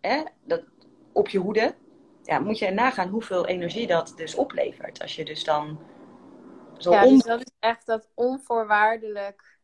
[0.00, 0.62] hè, dat,
[1.12, 1.74] op je hoede
[2.26, 5.02] ja, moet je nagaan hoeveel energie dat dus oplevert.
[5.02, 5.80] Als je dus dan
[6.78, 9.58] zo ja, dus dat is echt dat onvoorwaardelijk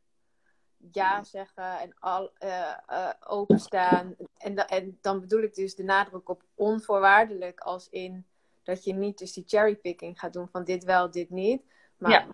[0.92, 4.16] ja zeggen en al, uh, uh, openstaan.
[4.36, 8.26] En, en dan bedoel ik dus de nadruk op onvoorwaardelijk als in
[8.62, 11.62] dat je niet dus die cherrypicking gaat doen van dit wel, dit niet.
[11.96, 12.26] Maar ja.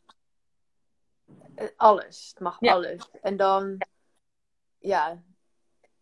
[1.77, 2.29] alles.
[2.29, 3.11] Het mag alles.
[3.23, 3.79] En dan,
[4.79, 5.23] ja,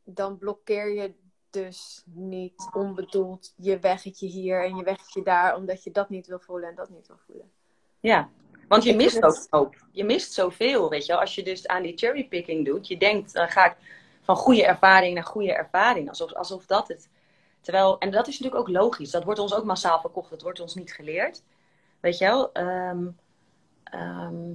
[0.02, 1.14] dan blokkeer je
[1.62, 6.38] dus niet onbedoeld je weggetje hier en je weggetje daar, omdat je dat niet wil
[6.38, 7.50] voelen en dat niet wil voelen.
[8.00, 8.28] Ja,
[8.68, 9.76] want je mist ook hoop.
[9.92, 11.16] Je mist zoveel, weet je.
[11.16, 13.76] Als je dus aan die cherrypicking doet, je denkt, dan ga ik
[14.22, 16.08] van goede ervaring naar goede ervaring.
[16.08, 17.08] Alsof, alsof dat het...
[17.60, 19.10] Terwijl, en dat is natuurlijk ook logisch.
[19.10, 20.30] Dat wordt ons ook massaal verkocht.
[20.30, 21.42] Dat wordt ons niet geleerd.
[22.00, 22.52] Weet je wel?
[22.52, 23.06] Ehm,
[23.84, 24.52] ehm,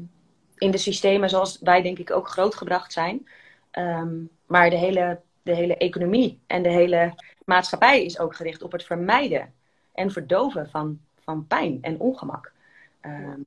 [0.56, 3.28] in de systemen zoals wij denk ik ook grootgebracht zijn.
[3.72, 7.14] Ehm, maar de hele de hele economie en de hele
[7.46, 9.54] maatschappij is ook gericht op het vermijden
[9.94, 12.52] en verdoven van, van pijn en ongemak.
[13.02, 13.40] Ehm,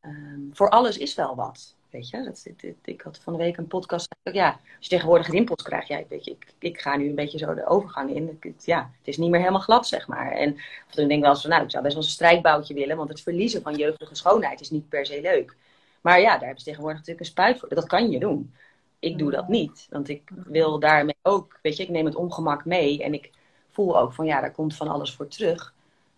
[0.00, 1.76] ehm, voor alles is wel wat.
[1.90, 2.46] Weet je, dat,
[2.84, 4.14] ik had van de week een podcast.
[4.22, 7.54] Ja, als je tegenwoordig rimpels krijgt, ja, weet ik, ik ga nu een beetje zo
[7.54, 8.40] de overgang in.
[8.58, 10.32] ja, het is niet meer helemaal glad, zeg maar.
[10.32, 10.52] En
[10.88, 12.96] of dan denk ik wel eens van, nou, ik zou best wel een strijkboutje willen,
[12.96, 15.56] want het verliezen van jeugdige schoonheid is niet per se leuk.
[16.00, 17.68] Maar ja, daar hebben ze tegenwoordig natuurlijk een spuit voor.
[17.68, 18.54] Dat kan je doen
[19.02, 19.86] ik doe dat niet.
[19.90, 23.02] Want ik wil daarmee ook, weet je, ik neem het ongemak mee.
[23.02, 23.30] En ik
[23.70, 25.74] voel ook van ja, daar komt van alles voor terug.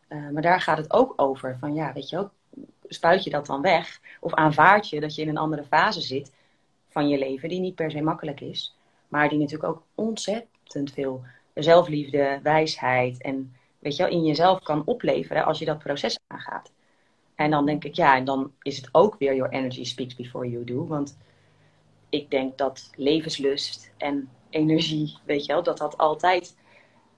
[0.08, 1.56] Uh, maar daar gaat het ook over.
[1.60, 2.30] Van ja, weet je ook,
[2.88, 4.00] spuit je dat dan weg?
[4.20, 6.32] Of aanvaard je dat je in een andere fase zit
[6.88, 8.76] van je leven, die niet per se makkelijk is.
[9.08, 11.22] Maar die natuurlijk ook ontzettend veel
[11.54, 16.72] zelfliefde, wijsheid en weet je wel, in jezelf kan opleveren als je dat proces aangaat.
[17.34, 20.50] En dan denk ik, ja, en dan is het ook weer your energy speaks before
[20.50, 20.86] you do.
[20.86, 21.16] Want
[22.14, 26.56] ik denk dat levenslust en energie, weet je wel, dat dat altijd,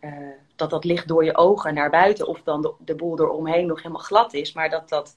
[0.00, 2.26] uh, dat dat ligt door je ogen naar buiten.
[2.26, 4.52] Of dan de, de boel eromheen nog helemaal glad is.
[4.52, 5.16] Maar dat dat,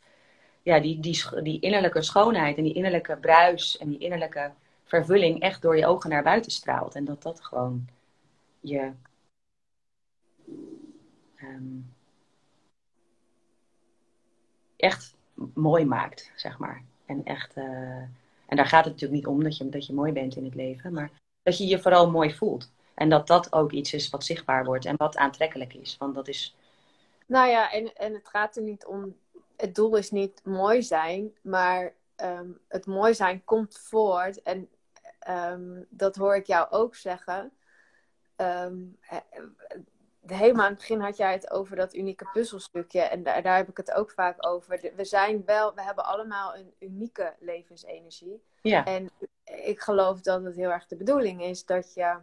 [0.62, 4.52] ja, die, die, die innerlijke schoonheid en die innerlijke bruis en die innerlijke
[4.84, 6.96] vervulling echt door je ogen naar buiten straalt.
[6.96, 7.88] En dat dat gewoon
[8.60, 8.92] je.
[11.36, 11.80] Ehm,
[14.78, 15.16] echt
[15.54, 16.84] mooi maakt, zeg maar.
[17.06, 17.54] En echt.
[17.54, 18.04] eh,
[18.50, 20.56] en daar gaat het natuurlijk niet om dat je, dat je mooi bent in het
[20.56, 21.12] leven, maar
[21.44, 22.72] dat je je vooral mooi voelt.
[22.96, 25.98] En dat dat ook iets is wat zichtbaar wordt en wat aantrekkelijk is.
[25.98, 26.56] Want dat is.
[27.26, 29.16] Nou ja, en, en het gaat er niet om.
[29.58, 34.42] Het doel is niet mooi zijn, maar ehm, het mooi zijn komt voort.
[34.42, 34.70] En
[35.20, 37.52] ehm, dat hoor ik jou ook zeggen.
[38.36, 39.42] Ehm, he-
[40.30, 43.02] helemaal aan het begin had jij het over dat unieke puzzelstukje.
[43.02, 44.92] En daar, daar heb ik het ook vaak over.
[44.96, 48.44] We zijn wel, we hebben allemaal een unieke levensenergie.
[48.62, 49.10] Ja, En
[49.44, 52.18] ik geloof dat het heel erg de bedoeling is dat je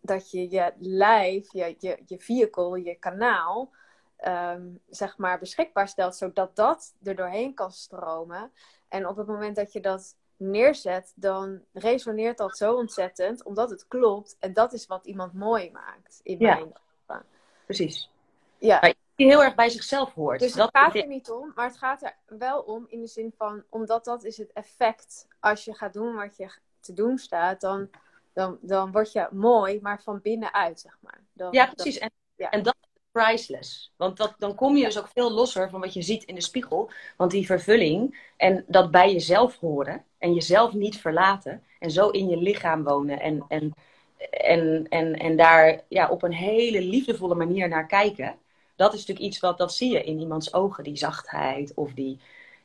[0.00, 3.70] dat je, je lijf, je, je, je vehicle, je kanaal,
[4.16, 8.52] ehm, zeg maar beschikbaar stelt, zodat dat er doorheen kan stromen.
[8.88, 13.88] En op het moment dat je dat neerzet, dan resoneert dat zo ontzettend, omdat het
[13.88, 14.36] klopt.
[14.40, 16.54] En dat is wat iemand mooi maakt, in Ja.
[16.54, 16.72] mijn.
[17.64, 18.10] Precies.
[18.58, 18.78] Ja.
[18.80, 20.40] Maar die heel erg bij zichzelf hoort.
[20.40, 23.06] Dus dat het gaat er niet om, maar het gaat er wel om in de
[23.06, 25.26] zin van, omdat dat is het effect.
[25.40, 26.50] Als je gaat doen wat je
[26.80, 27.90] te doen staat, dan,
[28.32, 31.20] dan, dan word je mooi, maar van binnenuit, zeg maar.
[31.32, 31.98] Dan, Ja, dat- precies.
[31.98, 32.50] En, ja.
[32.50, 33.92] en dat is priceless.
[33.96, 36.40] Want dat, dan kom je dus ook veel losser van wat je ziet in de
[36.42, 36.90] spiegel.
[37.16, 42.28] Want die vervulling en dat bij jezelf horen en jezelf niet verlaten en zo in
[42.28, 43.74] je lichaam wonen en, en,
[44.30, 48.34] en, en, en daar ja, op een hele liefdevolle manier naar kijken.
[48.76, 52.18] Dat is natuurlijk iets wat dat zie je in iemands ogen, die zachtheid of die,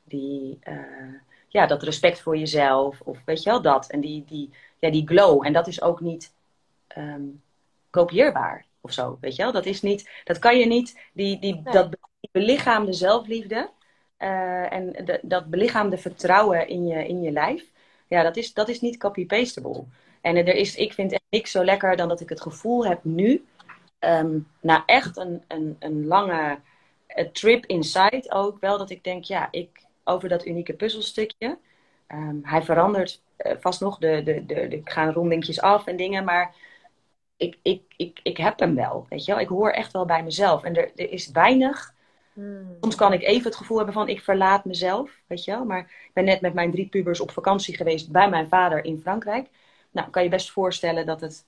[0.04, 0.76] die eh,
[1.48, 3.90] ja, dat respect voor jezelf of weet je wel dat.
[3.90, 5.46] En die, die, ja, die glow.
[5.46, 6.34] En dat is ook niet
[6.88, 7.22] ehm,
[7.90, 9.52] kopieerbaar of zo, weet je wel.
[9.52, 11.74] Dat is niet, dat kan je niet, die, die, Nee.
[11.74, 11.90] dat
[12.32, 13.70] belichaamde zelfliefde
[14.18, 17.64] eh, en de- dat belichaamde vertrouwen in je, in je lijf,
[18.08, 19.84] ja, dat is, dat is niet copy-pastable.
[20.22, 23.04] En er is, ik vind echt niks zo lekker dan dat ik het gevoel heb
[23.04, 23.46] nu,
[24.00, 26.60] ehm, na echt een, een, een lange
[27.08, 29.70] eh, trip inside ook wel, dat ik denk, ja, ik,
[30.04, 31.58] over dat unieke puzzelstukje,
[32.08, 35.96] ehm, hij verandert eh, vast nog, de, de, de, de, ik ga rondingjes af en
[35.96, 36.56] dingen, maar
[37.40, 39.42] ik, ik, ik, ik heb hem wel, weet je wel.
[39.42, 40.64] Ik hoor echt wel bij mezelf.
[40.64, 41.94] En er, er is weinig.
[42.34, 42.78] Hmm.
[42.82, 45.66] Soms kan ik even het gevoel hebben van ik verlaat mezelf, weet je wel.
[45.66, 49.00] Maar ik ben net met mijn drie pubers op vakantie geweest bij mijn vader in
[49.02, 49.48] Frankrijk.
[49.92, 51.46] Nou, kan je best voorstellen dat het,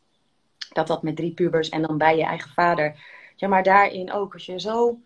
[0.73, 3.03] dat, dat met drie pubers en dan bij je eigen vader.
[3.35, 4.99] Ja, maar daarin ook, als je zo...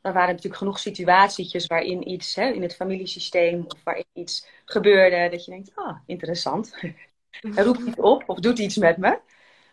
[0.00, 5.28] Er waren natuurlijk genoeg situatietjes waarin iets hè, in het familiesysteem of waarin iets gebeurde.
[5.30, 6.74] Dat je denkt, ah, interessant.
[7.54, 9.18] Hij roept iets op of doet iets met me.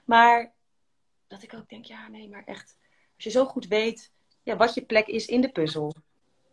[0.06, 0.54] Maar
[1.28, 2.78] dat ik ook denk, ja, nee, maar echt.
[3.16, 4.12] Als je zo goed weet
[4.44, 5.96] ja, wat je plek is in de puzzel.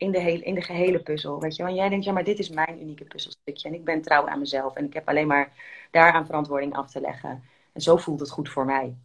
[0.03, 1.63] In de, in de gehele puzzel, weet je.
[1.63, 3.69] Want jij denkt, ja, maar dit is mijn unieke puzzelstukje.
[3.69, 4.75] En ik ben trouw aan mezelf.
[4.75, 5.53] En ik heb alleen maar
[5.91, 7.45] daaraan verantwoording af te leggen.
[7.73, 8.97] En zo voelt het goed voor mij.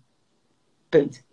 [0.89, 1.23] Punt.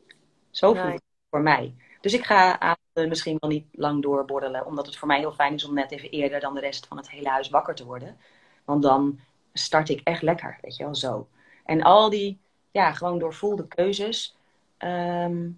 [0.50, 1.74] Zo voelt het voor mij.
[2.00, 4.66] Dus ik ga avonden misschien wel niet lang doorborrelen.
[4.66, 6.96] Omdat het voor mij heel fijn is om net even eerder dan de rest van
[6.96, 8.16] het hele huis wakker te worden.
[8.64, 9.20] Want dan
[9.52, 11.28] start ik echt lekker, weet je wel, zo.
[11.64, 12.38] En al die,
[12.70, 14.36] ja, gewoon doorvoelde keuzes.
[14.78, 15.50] ehm,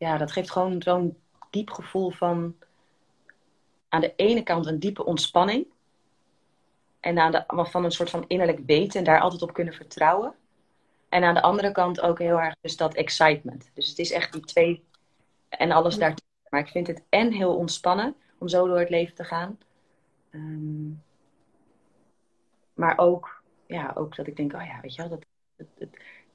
[0.00, 1.18] ja, dat geeft gewoon zo'n
[1.50, 2.56] diep gevoel van.
[3.88, 5.66] Aan de ene kant een diepe ontspanning.
[7.00, 10.34] En aan de, van een soort van innerlijk weten en daar altijd op kunnen vertrouwen.
[11.08, 13.70] En aan de andere kant ook heel erg dus dat excitement.
[13.74, 14.84] Dus het is echt die twee
[15.48, 16.28] en alles daartussen.
[16.48, 19.58] Maar ik vind het en heel ontspannen om zo door het leven te gaan.
[20.30, 20.90] Ehm,
[22.74, 25.24] maar ook, ja, ook dat ik denk, oh ja, weet je wel, dat,
[25.56, 25.88] dat, dat-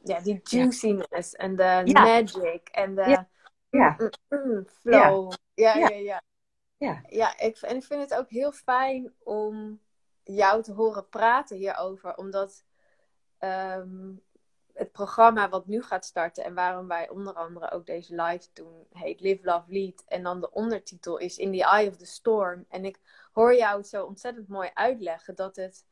[0.04, 2.02] Ja, die juiciness en de Ja.
[2.04, 3.28] magic en de Ja.
[3.76, 3.98] Ja,
[4.66, 5.32] flow.
[5.54, 6.22] Ja, ja, Ja.
[6.78, 7.04] ja.
[7.10, 9.80] ja, ik, en ik vind het ook heel fijn om
[10.24, 12.16] jou te horen praten hierover.
[12.18, 12.66] Omdat
[13.38, 14.14] ehm,
[14.74, 18.86] het programma wat nu gaat starten en waarom wij onder andere ook deze live doen,
[18.90, 20.04] heet Live, Love, Lead.
[20.08, 22.66] En dan de ondertitel is In the Eye of the Storm.
[22.70, 23.00] En ik
[23.34, 25.86] hoor jou het zo ontzettend mooi uitleggen dat het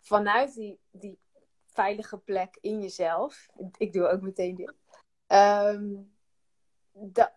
[0.00, 1.18] vanuit die, die
[1.66, 4.74] veilige plek in jezelf, ik doe ook meteen dit,
[5.26, 5.94] ehm,
[6.92, 7.32] da-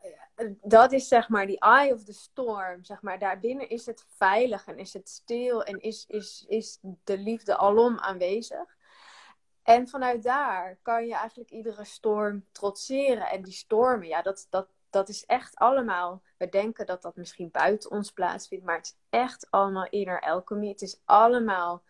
[0.62, 2.84] dat is zeg maar die eye of the storm.
[2.84, 7.18] Zeg maar, daarbinnen is het veilig en is het stil en is, is, is de
[7.18, 8.78] liefde alom aanwezig.
[9.64, 13.30] En vanuit daar kan je eigenlijk iedere storm trotseren.
[13.30, 16.22] En die stormen, ja, dat, dat, dat is echt allemaal.
[16.38, 20.68] We denken dat dat misschien buiten ons plaatsvindt, maar het is echt allemaal inner alchemy.
[20.68, 21.84] Het is allemaal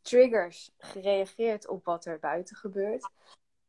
[0.00, 3.08] triggers gereageerd op wat er buiten gebeurt.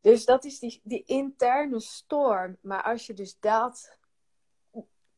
[0.00, 2.56] Dus dat is die, die interne storm.
[2.60, 3.98] Maar als je dus dat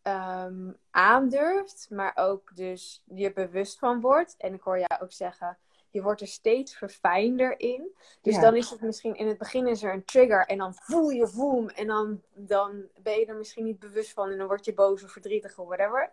[0.02, 4.36] um, aandurft, maar ook dus je bewust van wordt.
[4.36, 5.58] En ik hoor jou ook zeggen,
[5.90, 7.96] je wordt er steeds verfijnder in.
[8.20, 11.08] Dus dan is het misschien in het begin is er een trigger en dan voel
[11.08, 14.64] je voem en dan, dan ben je er misschien niet bewust van en dan word
[14.64, 16.12] je boos of verdrietig of whatever.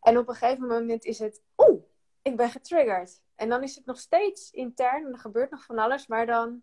[0.00, 1.82] En op een gegeven moment is het, oeh,
[2.22, 3.20] ik ben getriggerd.
[3.34, 6.62] En dan is het nog steeds intern en er gebeurt nog van alles, maar dan,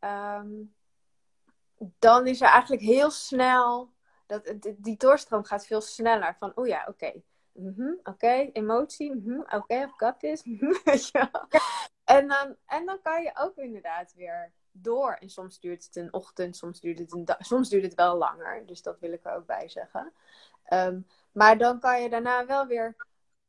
[0.00, 0.48] ehm,
[1.98, 3.92] dan is er eigenlijk heel snel,
[4.26, 6.36] dat, die doorstroom gaat veel sneller.
[6.38, 7.12] Van, oh ja, oké,
[7.52, 10.42] mhm, oké, emotie, mm oké, okay, I've got this.
[12.16, 15.12] en, dan, en dan kan je ook inderdaad weer door.
[15.12, 18.66] En soms duurt het een ochtend, soms duurt het een soms duurt het wel langer.
[18.66, 20.12] Dus dat wil ik er ook bij zeggen.
[20.64, 21.00] Ehm,
[21.32, 22.96] maar dan kan je daarna wel weer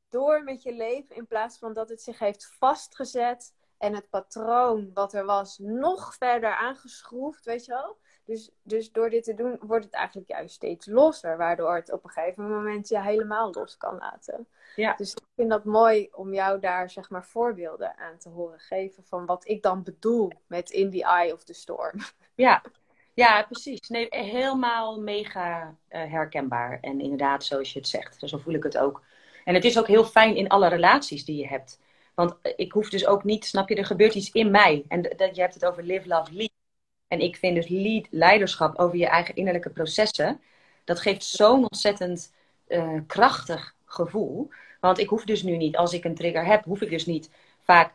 [0.10, 4.92] door met je leven in plaats van dat het zich heeft vastgezet en het patroon
[4.94, 7.98] wat er was nog verder aangeschroefd, weet je wel.
[8.26, 12.04] Dus, dus door dit te doen wordt het eigenlijk juist steeds losser, waardoor het op
[12.04, 14.48] een gegeven moment je helemaal los kan laten.
[14.76, 14.94] Ja.
[14.96, 19.04] Dus ik vind dat mooi om jou daar zeg maar voorbeelden aan te horen geven
[19.04, 22.00] van wat ik dan bedoel met in the eye of the storm.
[22.36, 22.62] Ja,
[23.14, 23.90] ja, precies.
[23.90, 26.78] Nee, helemaal mega uh, herkenbaar.
[26.82, 28.30] En inderdaad, zoals je het zegt.
[28.30, 29.04] Zo voel ik het ook.
[29.44, 31.80] En het is ook heel fijn in alle relaties die je hebt.
[32.14, 34.86] Want eh, ik hoef dus ook niet, snap je, er gebeurt iets in mij.
[34.88, 36.52] En dat, je hebt het over live, love, lead.
[37.08, 40.42] En ik vind dus lead, leiderschap over je eigen innerlijke processen.
[40.84, 42.34] Dat geeft zo'n ontzettend
[42.68, 44.50] uh, krachtig gevoel.
[44.80, 47.30] Want ik hoef dus nu niet, als ik een trigger heb, hoef ik dus niet
[47.64, 47.94] vaak.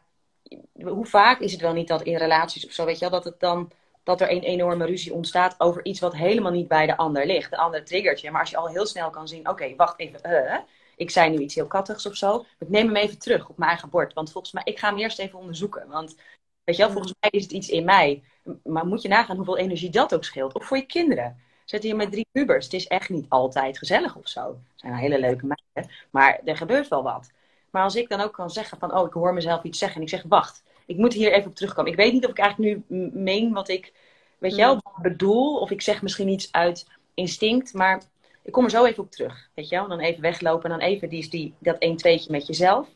[0.73, 3.25] Hoe vaak is het wel niet dat in relaties of zo, weet je wel, dat
[3.25, 3.73] het dan
[4.07, 7.51] dat er een enorme ruzie ontstaat over iets wat helemaal niet bij de ander ligt.
[7.51, 8.31] De ander triggert je.
[8.31, 10.57] Maar als je al heel snel kan zien, oké, wacht even, uh,
[10.97, 12.45] ik zei nu iets heel kattigs of zo.
[12.59, 14.13] Ik neem hem even terug op mijn eigen bord.
[14.13, 15.89] Want volgens mij, ik ga hem eerst even onderzoeken.
[15.89, 16.17] Want
[16.65, 18.23] weet je wel, volgens mij is het iets in mij.
[18.65, 20.55] Maar moet je nagaan hoeveel energie dat ook scheelt.
[20.55, 21.41] Of voor je kinderen.
[21.65, 22.65] Zet je met drie pubers.
[22.65, 24.49] Het is echt niet altijd gezellig of zo.
[24.49, 25.95] Het zijn hele leuke meiden.
[26.11, 27.31] Maar er gebeurt wel wat.
[27.71, 29.97] Maar als ik dan ook kan zeggen van, oh, ik hoor mezelf iets zeggen.
[29.97, 31.91] En ik zeg, wacht, ik moet hier even op terugkomen.
[31.91, 33.93] Ik weet niet of ik eigenlijk nu meen wat ik,
[34.39, 35.03] weet je wel, mm.
[35.03, 35.59] bedoel.
[35.59, 37.75] Of ik zeg misschien iets uit instinct.
[37.75, 38.03] Maar
[38.47, 39.51] ik kom er zo even op terug.
[39.55, 39.89] Weet je wel?
[39.89, 42.89] Dan even weglopen en dan even die, die, dat 1 2 met jezelf.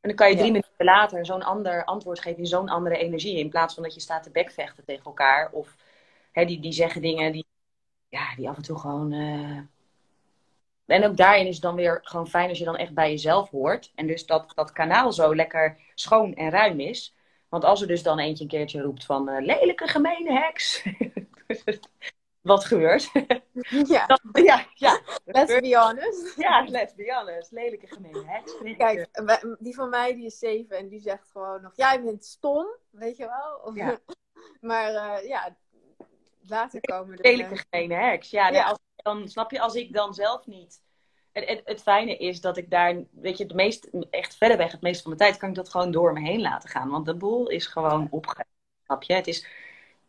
[0.00, 3.38] En dan kan je drie minuten later zo'n ander antwoord geven in zo'n andere energie.
[3.38, 5.50] In plaats van dat je staat te bekvechten tegen elkaar.
[5.52, 5.76] Of
[6.32, 7.46] hè, die, die zeggen dingen die,
[8.08, 9.12] ja, die af en toe gewoon.
[9.12, 9.58] Uh...
[10.86, 13.50] En ook daarin is het dan weer gewoon fijn als je dan echt bij jezelf
[13.50, 13.92] hoort.
[13.94, 17.14] En dus dat dat kanaal zo lekker schoon en ruim is.
[17.48, 20.82] Want als er dus dan eentje een keertje roept van uh, lelijke gemene heks.
[22.44, 23.10] wat gebeurt.
[23.86, 24.18] Ja.
[24.32, 25.00] ja, ja.
[25.24, 26.36] Let's be honest.
[26.36, 27.50] Ja, let's be honest.
[27.50, 28.54] Lelijke gemene heks.
[28.76, 29.08] Kijk,
[29.58, 33.16] die van mij die is zeven en die zegt gewoon nog, jij bent stom, weet
[33.16, 33.74] je wel.
[33.74, 33.98] Ja.
[34.70, 35.56] maar uh, ja,
[36.48, 37.22] later komen de...
[37.22, 38.30] Lelijke gemene heks.
[38.30, 38.64] Ja, ja.
[38.64, 40.82] als, dan snap je, als ik dan zelf niet...
[41.32, 44.72] Het, het, het, fijne is dat ik daar, weet je, het meest, echt verder weg,
[44.72, 46.90] het meeste van mijn tijd, kan ik dat gewoon door me heen laten gaan.
[46.90, 48.52] Want de boel is gewoon opgegeven,
[48.84, 49.14] snap je?
[49.14, 49.46] Het is...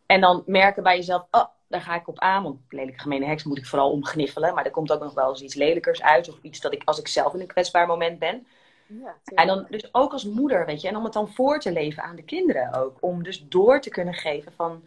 [0.06, 2.44] En dan merken bij jezelf, oh, daar ga ik op aan.
[2.44, 4.54] Want lelijke gemene heks moet ik vooral omgniffelen.
[4.54, 6.30] Maar er komt ook nog wel eens iets lelijkers uit.
[6.30, 8.48] Of iets dat ik, als ik zelf in een kwetsbaar moment ben.
[8.88, 10.88] Ja, en dan dus ook als moeder, weet je.
[10.88, 12.98] En om het dan voor te leven aan de kinderen ook.
[13.00, 14.84] Om dus door te kunnen geven van...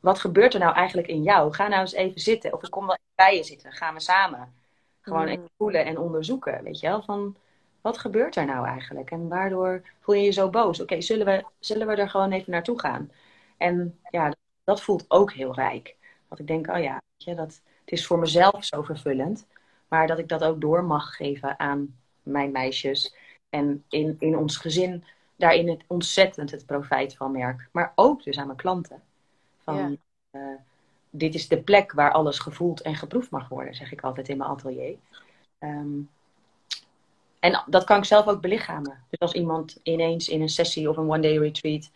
[0.00, 1.54] Wat gebeurt er nou eigenlijk in jou?
[1.54, 2.52] Ga nou eens even zitten.
[2.52, 3.72] Of ik kom wel bij je zitten.
[3.72, 4.54] Gaan we samen.
[5.00, 5.28] Gewoon mm.
[5.28, 6.62] even voelen en onderzoeken.
[6.62, 7.02] Weet je wel?
[7.02, 7.36] Van
[7.80, 9.10] wat gebeurt er nou eigenlijk?
[9.10, 10.80] En waardoor voel je je zo boos?
[10.80, 13.10] Oké, zullen, we, zullen we er gewoon even naartoe gaan?
[13.56, 15.96] En ja, dat voelt ook heel rijk.
[16.30, 19.46] Dat ik denk, oh ja, weet je, dat, het is voor mezelf zo vervullend.
[19.88, 23.14] Maar dat ik dat ook door mag geven aan mijn meisjes.
[23.48, 25.04] En in, in ons gezin
[25.36, 27.68] daarin het ontzettend het profijt van merk.
[27.72, 29.02] Maar ook dus aan mijn klanten.
[29.58, 29.98] Van,
[30.30, 30.42] eh,
[31.10, 34.36] dit is de plek waar alles gevoeld en geproefd mag worden, zeg ik altijd in
[34.36, 34.96] mijn atelier.
[35.58, 35.98] Ehm,
[37.38, 39.04] en dat kan ik zelf ook belichamen.
[39.10, 41.90] Dus als iemand ineens in een sessie of een one-day retreat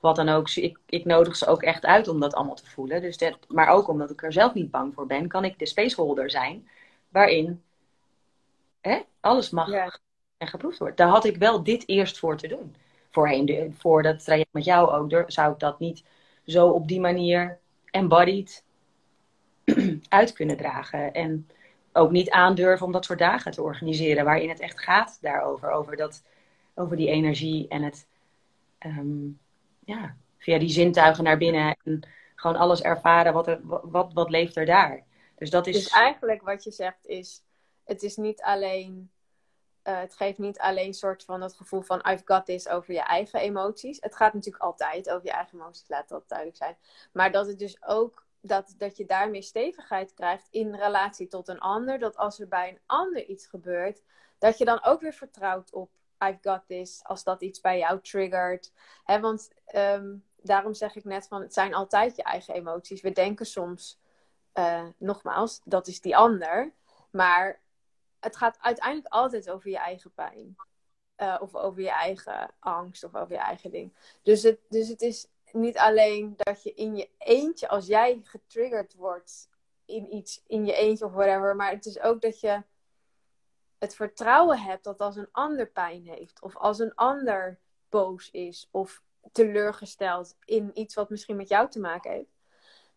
[0.00, 0.50] wat dan ook.
[0.50, 3.00] Ik, ik nodig ze ook echt uit om dat allemaal te voelen.
[3.00, 5.66] Dus dat, maar ook omdat ik er zelf niet bang voor ben, kan ik de
[5.66, 6.68] spaceholder zijn.
[7.08, 7.62] Waarin
[8.80, 9.68] hè, alles mag
[10.38, 10.96] en geproefd wordt.
[10.96, 12.76] Daar had ik wel dit eerst voor te doen.
[13.10, 16.04] Voorheen, de, voor dat traject met jou ook, zou ik dat niet
[16.46, 17.58] zo op die manier
[17.90, 18.64] embodied
[20.08, 21.12] uit kunnen dragen.
[21.14, 21.48] En
[21.92, 24.24] ook niet aandurven om dat soort dagen te organiseren.
[24.24, 25.70] Waarin het echt gaat daarover.
[25.70, 26.22] Over, dat,
[26.74, 28.06] over die energie en het...
[28.78, 29.28] Ehm,
[29.88, 33.32] ja, via die zintuigen naar binnen en gewoon alles ervaren.
[33.32, 35.04] Wat, er, wat, wat leeft er daar?
[35.36, 35.74] Dus dat is.
[35.74, 37.42] Dus eigenlijk wat je zegt is:
[37.84, 39.10] het is niet alleen.
[39.84, 42.94] Uh, het geeft niet alleen een soort van het gevoel van I've got this over
[42.94, 44.00] je eigen emoties.
[44.00, 46.76] Het gaat natuurlijk altijd over je eigen emoties, laat dat duidelijk zijn.
[47.12, 51.60] Maar dat het dus ook dat, dat je daarmee stevigheid krijgt in relatie tot een
[51.60, 51.98] ander.
[51.98, 54.02] Dat als er bij een ander iets gebeurt,
[54.38, 55.90] dat je dan ook weer vertrouwt op
[56.24, 58.72] I've got this, als dat iets bij jou triggert.
[59.04, 63.00] He, want ehm, daarom zeg ik net van, het zijn altijd je eigen emoties.
[63.00, 64.00] We denken soms,
[64.54, 66.72] uh, nogmaals, dat is die ander.
[67.10, 67.60] Maar
[68.20, 70.56] het gaat uiteindelijk altijd over je eigen pijn.
[71.16, 73.92] Uh, of over je eigen angst of over je eigen ding.
[74.22, 78.94] Dus het, dus het is niet alleen dat je in je eentje, als jij getriggerd
[78.94, 79.48] wordt
[79.84, 82.62] in iets, in je eentje of whatever, maar het is ook dat je
[83.78, 87.58] het vertrouwen hebt dat als een ander pijn heeft, of als een ander
[87.88, 89.02] boos is, of
[89.32, 92.36] teleurgesteld in iets wat misschien met jou te maken heeft,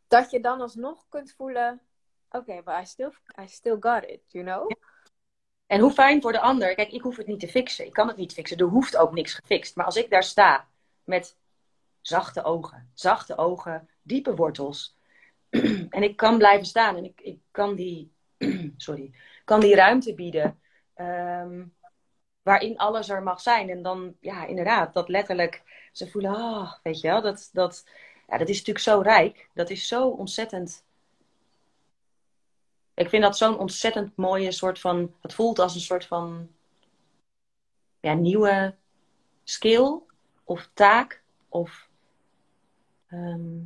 [0.08, 1.82] dat je dan alsnog kunt voelen:
[2.30, 3.12] oké, okay, but I still,
[3.42, 4.72] I still got it, you know?
[5.66, 6.76] En hoe fijn voor de ander.
[6.76, 7.86] Kijk, ik hoef het niet te fixen.
[7.86, 8.58] Ik kan het niet fixen.
[8.58, 9.76] Er hoeft ook niks gefixt.
[9.76, 10.68] Maar als ik daar sta
[11.04, 11.38] met
[12.02, 14.98] zachte ogen, zachte ogen, diepe wortels.
[15.90, 18.14] en ik kan blijven staan en ik, ik kan, die,
[18.78, 19.12] sorry,
[19.46, 20.62] kan die ruimte bieden
[21.02, 21.64] Ehm,
[22.42, 23.70] waarin alles er mag zijn.
[23.70, 27.86] En dan, ja, inderdaad, dat letterlijk ze voelen, ah, weet je wel, dat, dat,
[28.28, 29.50] ja, dat is natuurlijk zo rijk.
[29.54, 30.84] Dat is zo ontzettend.
[32.94, 35.14] Ik vind dat zo'n ontzettend mooie soort van.
[35.22, 36.50] Het voelt als een soort van.
[38.00, 38.76] Ja, nieuwe
[39.44, 40.00] skill
[40.44, 41.22] of taak.
[41.50, 41.90] Of.
[43.08, 43.60] Ehm,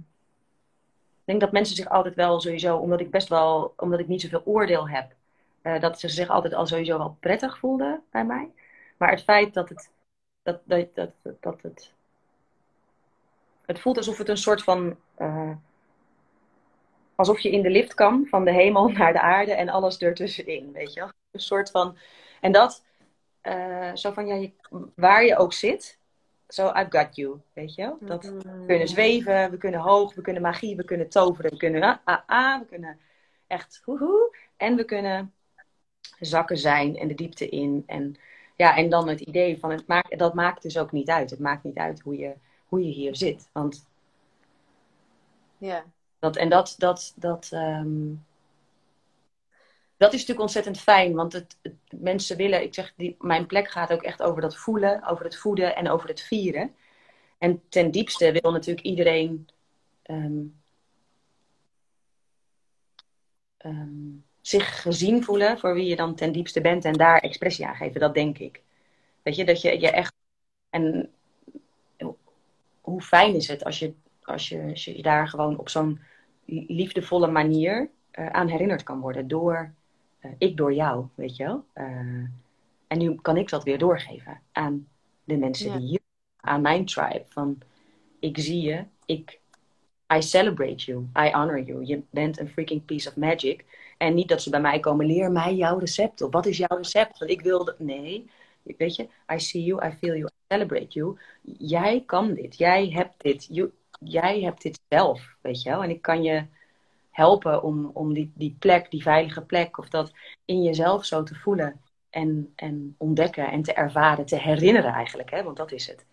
[1.26, 4.22] ik denk dat mensen zich altijd wel sowieso, omdat ik best wel, omdat ik niet
[4.22, 5.16] zoveel oordeel heb,
[5.66, 8.52] uh, dat ze zich altijd al sowieso wel prettig voelden bij mij.
[8.98, 9.92] Maar het feit dat het,
[10.44, 11.94] dat, dat, dat, dat het,
[13.66, 15.52] het voelt alsof het een soort van, uh,
[17.16, 20.72] alsof je in de lift kan van de hemel naar de aarde en alles ertussenin,
[20.72, 21.10] weet je wel.
[21.32, 21.98] Een soort van,
[22.42, 22.84] en dat,
[23.44, 24.52] uh, zo van, ja, je,
[24.96, 26.00] waar je ook zit,
[26.48, 27.98] zo so I've got you, weet je wel.
[28.02, 28.66] Dat, we mm.
[28.66, 32.20] kunnen zweven, we kunnen hoog, we kunnen magie, we kunnen toveren, we kunnen ah, ah,
[32.26, 33.00] ah we kunnen
[33.48, 34.36] echt hoehoe.
[34.58, 35.34] En we kunnen
[36.20, 37.84] zakken zijn en de diepte in.
[37.86, 38.16] En,
[38.56, 41.30] ja, en dan het idee van, het maakt, dat maakt dus ook niet uit.
[41.30, 42.34] Het maakt niet uit hoe je,
[42.66, 43.50] hoe je hier zit.
[43.52, 43.86] Want
[45.58, 45.86] ja.
[46.20, 48.26] dat, en dat, dat, dat, um,
[49.98, 51.14] dat is natuurlijk ontzettend fijn.
[51.14, 51.58] Want het,
[51.90, 55.38] mensen willen, ik zeg, die, mijn plek gaat ook echt over dat voelen, over het
[55.38, 56.76] voeden en over het vieren.
[57.38, 59.48] En ten diepste wil natuurlijk iedereen
[60.06, 60.62] um,
[63.66, 67.76] um, zich gezien voelen voor wie je dan ten diepste bent en daar expressie aan
[67.76, 68.00] geven.
[68.00, 68.62] Dat denk ik.
[69.22, 70.14] Weet je, dat je je echt.
[70.70, 71.10] En
[72.82, 76.00] hoe fijn is het als je, als je, als je daar gewoon op zo'n
[76.68, 77.90] liefdevolle manier
[78.20, 79.28] uh, aan herinnerd kan worden.
[79.28, 79.74] Door
[80.22, 81.66] uh, ik, door jou, weet je wel.
[81.76, 82.28] Uh,
[82.88, 84.88] en nu kan ik dat weer doorgeven aan
[85.24, 85.78] de mensen ja.
[85.78, 86.02] die hier,
[86.36, 87.26] aan mijn tribe.
[87.28, 87.58] Van
[88.20, 89.40] ik zie je, ik,
[90.14, 91.86] I celebrate you, I honor you.
[91.86, 93.66] Je bent een freaking piece of magic.
[93.98, 96.22] En niet dat ze bij mij komen, leer mij jouw recept.
[96.22, 97.18] Of wat is jouw recept?
[97.18, 97.76] Want ik wilde.
[97.78, 98.30] Nee,
[98.64, 101.18] weet je, I see you, I feel you, I celebrate you.
[101.58, 105.84] Jij kan dit, jij hebt dit, you, jij hebt dit zelf, weet je wel.
[105.84, 106.46] En ik kan je
[107.12, 110.14] helpen om, om die, die plek, die veilige plek, of dat
[110.46, 115.44] in jezelf zo te voelen en, en ontdekken en te ervaren, te herinneren eigenlijk, hè?
[115.44, 116.06] want dat is het.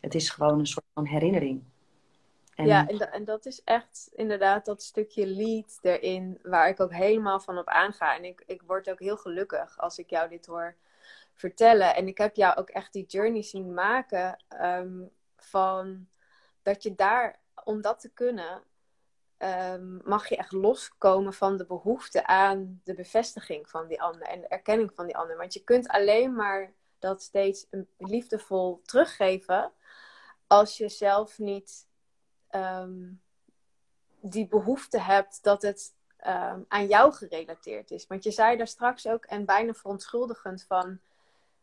[0.00, 1.62] Het is gewoon een soort van herinnering.
[2.64, 7.40] Ja, en, en, dat is echt inderdaad dat stukje lead erin waar ik ook helemaal
[7.40, 8.16] van op aanga.
[8.16, 10.76] En ik, ik word ook heel gelukkig als ik jou dit hoor
[11.34, 11.94] vertellen.
[11.94, 15.02] En ik heb jou ook echt die journey zien maken ehm,
[15.36, 16.08] van
[16.62, 18.62] dat je daar, om dat te kunnen,
[19.38, 24.40] um, mag je echt loskomen van de behoefte aan de bevestiging van die ander en
[24.40, 25.36] de erkenning van die ander.
[25.36, 27.66] Want je kunt alleen maar dat steeds
[27.98, 29.72] liefdevol teruggeven
[30.46, 31.85] als je zelf niet
[32.56, 33.12] Ehm,
[34.20, 35.94] die behoefte hebt dat het
[36.26, 38.06] um, aan jou gerelateerd is.
[38.06, 40.98] Want je zei daar straks ook, en bijna verontschuldigend van,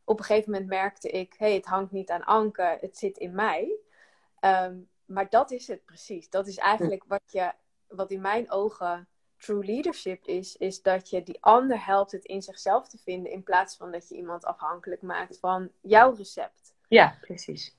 [0.04, 3.18] op een gegeven moment merkte ik, hé, hey, het hangt niet aan Anke, het zit
[3.18, 3.76] in mij.
[4.42, 6.30] Um, maar dat is het precies.
[6.30, 7.52] Dat is eigenlijk wat, je,
[7.88, 12.42] wat in mijn ogen true leadership is, is dat je die ander helpt het in
[12.42, 16.74] zichzelf te vinden, in plaats van dat je iemand afhankelijk maakt van jouw recept.
[16.88, 17.76] Ja, precies.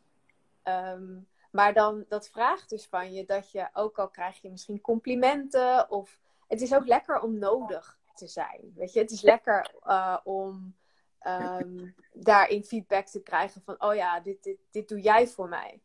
[0.65, 4.81] Um, maar dan, dat vraagt dus van je dat je, ook al krijg je misschien
[4.81, 8.73] complimenten, of het is ook lekker om nodig te zijn.
[8.75, 10.75] Weet je, het is lekker uh, om
[11.27, 15.83] um, daarin feedback te krijgen van, oh ja, dit, dit, dit doe jij voor mij.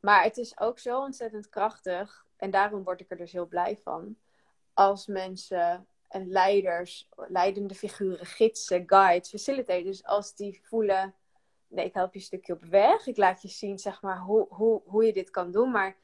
[0.00, 3.78] Maar het is ook zo ontzettend krachtig, en daarom word ik er dus heel blij
[3.82, 4.16] van,
[4.74, 11.14] als mensen en leiders, leidende figuren, gidsen, guides, facilitators, als die voelen
[11.68, 13.06] nee, ik help je een stukje op weg.
[13.06, 15.70] Ik laat je zien, zeg maar, hoe, hoe, hoe je dit kan doen.
[15.70, 15.96] Maar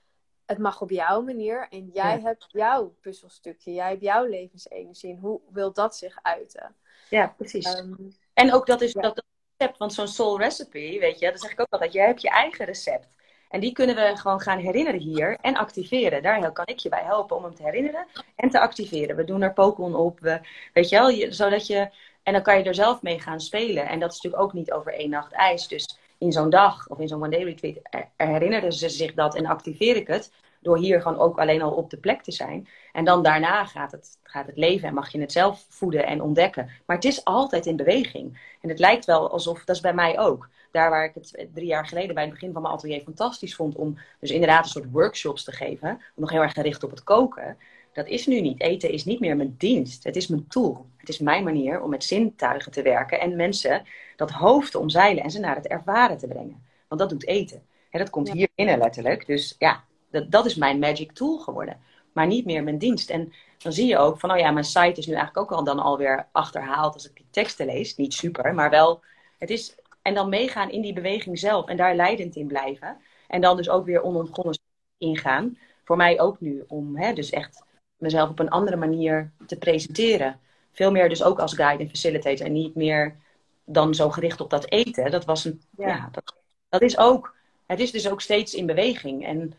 [0.47, 5.11] het mag op jouw manier en jij hebt jouw puzzelstukje, jij hebt jouw levensenergie.
[5.11, 6.75] En hoe wil dat zich uiten?
[7.11, 7.75] Ja, precies.
[7.75, 7.95] Ehm,
[8.35, 9.25] en ook dat is dat, dat
[9.57, 12.31] recept, want zo'n soul recipe, weet je, dat zeg ik ook altijd, jij hebt je
[12.31, 13.09] eigen recept.
[13.49, 16.23] En die kunnen we gewoon gaan herinneren hier en activeren.
[16.23, 18.07] Daar kan ik je bij helpen om hem te herinneren
[18.37, 19.17] en te activeren.
[19.17, 20.41] We doen er Pokémon op, we,
[20.73, 21.91] weet je wel, zodat je...
[22.23, 23.89] En dan kan je er zelf mee gaan spelen.
[23.89, 25.69] En dat is natuurlijk ook niet over één nacht ijs.
[25.69, 27.77] Dus in zo'n dag of in zo'n one day retreat
[28.17, 30.33] herinneren ze zich dat en activeer ik het.
[30.61, 32.69] Door hier gewoon ook alleen al op de plek te zijn.
[32.93, 36.23] En dan daarna gaat het, gaat het leven en mag je het zelf voeden en
[36.23, 36.71] ontdekken.
[36.87, 38.57] Maar het is altijd in beweging.
[38.61, 40.49] En het lijkt wel alsof, dat is bij mij ook.
[40.71, 43.77] Daar waar ik het drie jaar geleden bij het begin van mijn atelier fantastisch vond
[43.77, 46.01] om dus inderdaad een soort workshops te geven.
[46.15, 47.57] Nog heel erg gericht op het koken.
[47.93, 48.61] Dat is nu niet.
[48.61, 50.05] Eten is niet meer mijn dienst.
[50.05, 50.87] Het is mijn tool.
[51.03, 53.83] Het is mijn manier om met zintuigen te werken en mensen
[54.17, 56.67] dat hoofd te omzeilen en ze naar het ervaren te brengen.
[56.89, 57.63] Want dat doet eten.
[57.91, 59.27] En dat komt hier binnen letterlijk.
[59.27, 61.81] Dus ja, dat, dat is mijn magic tool geworden.
[62.13, 63.11] Maar niet meer mijn dienst.
[63.11, 65.65] En dan zie je ook van, oh ja, mijn site is nu eigenlijk ook al
[65.65, 67.97] dan alweer achterhaald als ik die teksten lees.
[67.97, 69.03] Niet super, maar wel,
[69.39, 72.97] het is, en dan meegaan in die beweging zelf en daar leidend in blijven.
[73.29, 74.59] En dan dus ook weer onontgonnen
[74.99, 75.59] ingaan.
[75.85, 77.65] Voor mij ook nu, om hè, dus echt
[77.97, 80.41] mezelf op een andere manier te presenteren.
[80.73, 83.17] Veel meer dus ook als guide en facilitator en niet meer
[83.65, 85.11] dan zo gericht op dat eten.
[85.11, 86.35] Dat was een, ja, dat,
[86.69, 87.35] dat is ook,
[87.67, 89.27] het is dus ook steeds in beweging.
[89.27, 89.55] En,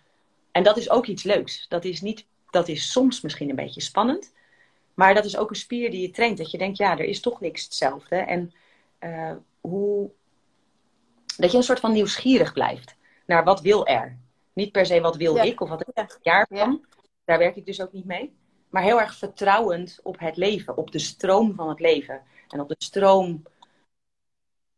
[0.51, 1.66] en dat is ook iets leuks.
[1.68, 4.34] Dat is niet, dat is soms misschien een beetje spannend.
[4.93, 6.38] Maar dat is ook een spier die je traint.
[6.38, 8.16] Dat je denkt, ja, er is toch niks hetzelfde.
[8.16, 8.53] En
[8.99, 10.09] uh, hoe,
[11.38, 12.95] dat je een soort van nieuwsgierig blijft
[13.26, 14.18] naar wat wil er.
[14.53, 16.86] Niet per se wat wil ik of wat ik jaar kan.
[17.26, 18.34] Daar werk ik dus ook niet mee.
[18.74, 22.21] Maar heel erg vertrouwend op het leven, op de stroom van het leven.
[22.47, 23.43] En op de stroom.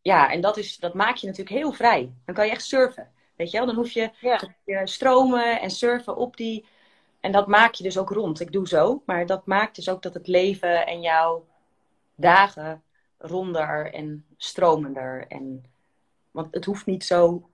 [0.02, 2.14] Ja, en dat, is, dat maak je natuurlijk heel vrij.
[2.26, 3.12] Dan kan je echt surfen.
[3.36, 3.66] Weet je wel?
[3.66, 4.12] Dan hoef je,
[4.66, 4.86] ja.
[4.86, 6.66] stromen en surfen op die.
[7.20, 8.40] En dat maak je dus ook rond.
[8.40, 9.02] Ik doe zo.
[9.06, 11.46] Maar dat maakt dus ook dat het leven en jouw
[12.16, 12.84] dagen
[13.18, 15.26] ronder en stromender.
[15.28, 15.64] En,
[16.32, 17.50] want het hoeft niet zo.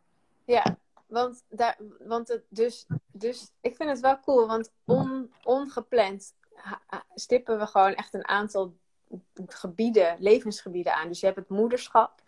[0.45, 0.77] Ja,
[1.11, 6.33] want, daar, want het dus, dus ik vind het wel cool, want on, ongepland
[7.15, 8.73] stippen we gewoon echt een aantal
[9.45, 11.07] gebieden, levensgebieden aan.
[11.07, 12.21] Dus je hebt het moederschap,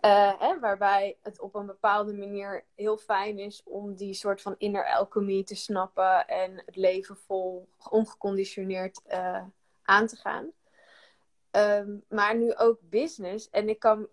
[0.00, 4.54] uh, hè, waarbij het op een bepaalde manier heel fijn is om die soort van
[4.58, 9.42] inner alchemy te snappen en het leven vol ongeconditioneerd uh,
[9.82, 10.50] aan te gaan.
[11.50, 13.50] Um, maar nu ook business.
[13.50, 14.08] En ik kan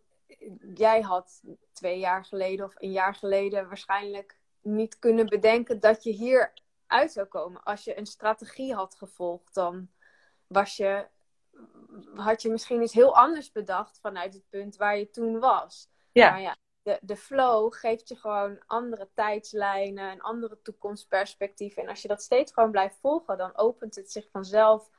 [0.74, 1.42] jij had
[1.84, 6.54] twee jaar geleden of een jaar geleden waarschijnlijk niet kunnen bedenken dat je hier
[6.88, 7.64] uit zou komen.
[7.64, 9.90] Als je een strategie had gevolgd, dan
[10.48, 11.08] was je,
[12.16, 15.90] had je misschien iets heel anders bedacht vanuit het punt waar je toen was.
[16.12, 16.30] Ja.
[16.30, 21.76] Maar ja, de, de flow geeft je gewoon andere tijdslijnen, een andere toekomstperspectief.
[21.76, 24.90] En als je dat steeds gewoon blijft volgen, dan opent het zich vanzelf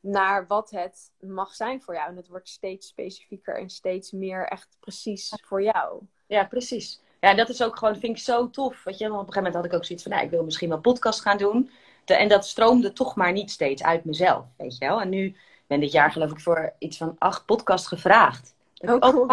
[0.00, 2.08] naar wat het mag zijn voor jou.
[2.08, 6.06] En het wordt steeds specifieker en steeds meer echt precies voor jou.
[6.26, 7.00] Ja, precies.
[7.20, 8.84] Ja, dat is ook gewoon, vind ik zo tof.
[8.84, 10.68] Weet je, op een gegeven moment had ik ook zoiets van, nou, ik wil misschien
[10.68, 11.70] wel podcast gaan doen.
[12.04, 15.00] en dat stroomde toch maar niet steeds uit mezelf, weet je wel.
[15.00, 18.54] En nu ben dit jaar geloof ik voor iets van acht podcasts gevraagd.
[18.78, 19.26] Oh, cool.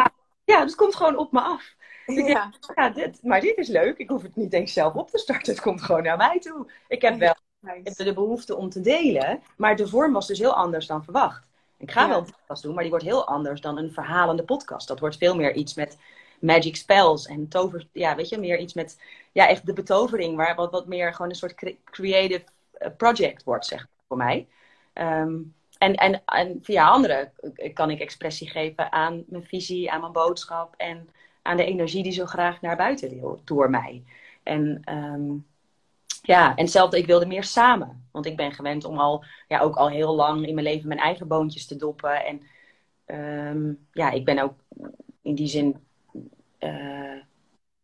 [0.46, 1.76] Ja, dat komt gewoon op me af.
[2.06, 2.54] ja.
[2.76, 3.98] ja dit, maar dit is leuk.
[3.98, 5.54] Ik hoef het niet eens zelf op te starten.
[5.54, 6.72] Het komt gewoon naar mij toe.
[6.88, 8.04] Ik heb wel Nice.
[8.04, 9.41] de behoefte om te delen.
[9.58, 11.48] Maar de vorm was dus heel anders dan verwacht.
[11.78, 14.88] Ik ga wel een podcast doen, maar die wordt heel anders dan een verhalende podcast.
[14.88, 15.98] Dat wordt veel meer iets met
[16.44, 17.88] magic spells en tover.
[17.91, 20.36] Ja, weet je, meer iets met ja, echt de betovering.
[20.36, 24.48] Waar wat, wat meer gewoon een soort creative eh, project wordt, zeg voor mij.
[24.94, 25.36] Ehm,
[25.78, 27.32] en, en, en via anderen
[27.74, 31.10] kan ik expressie geven aan mijn visie, aan mijn boodschap en
[31.41, 34.04] aan de energie die zo graag naar buiten wil door mij.
[34.44, 35.46] En um,
[36.22, 38.08] ja, en hetzelfde, ik wilde meer samen.
[38.12, 41.00] Want ik ben gewend om al, ja, ook al heel lang in mijn leven mijn
[41.00, 42.26] eigen boontjes te doppen.
[42.26, 42.41] En
[43.56, 44.54] um, ja, ik ben ook
[45.22, 45.83] in die zin.
[46.64, 47.16] Uh,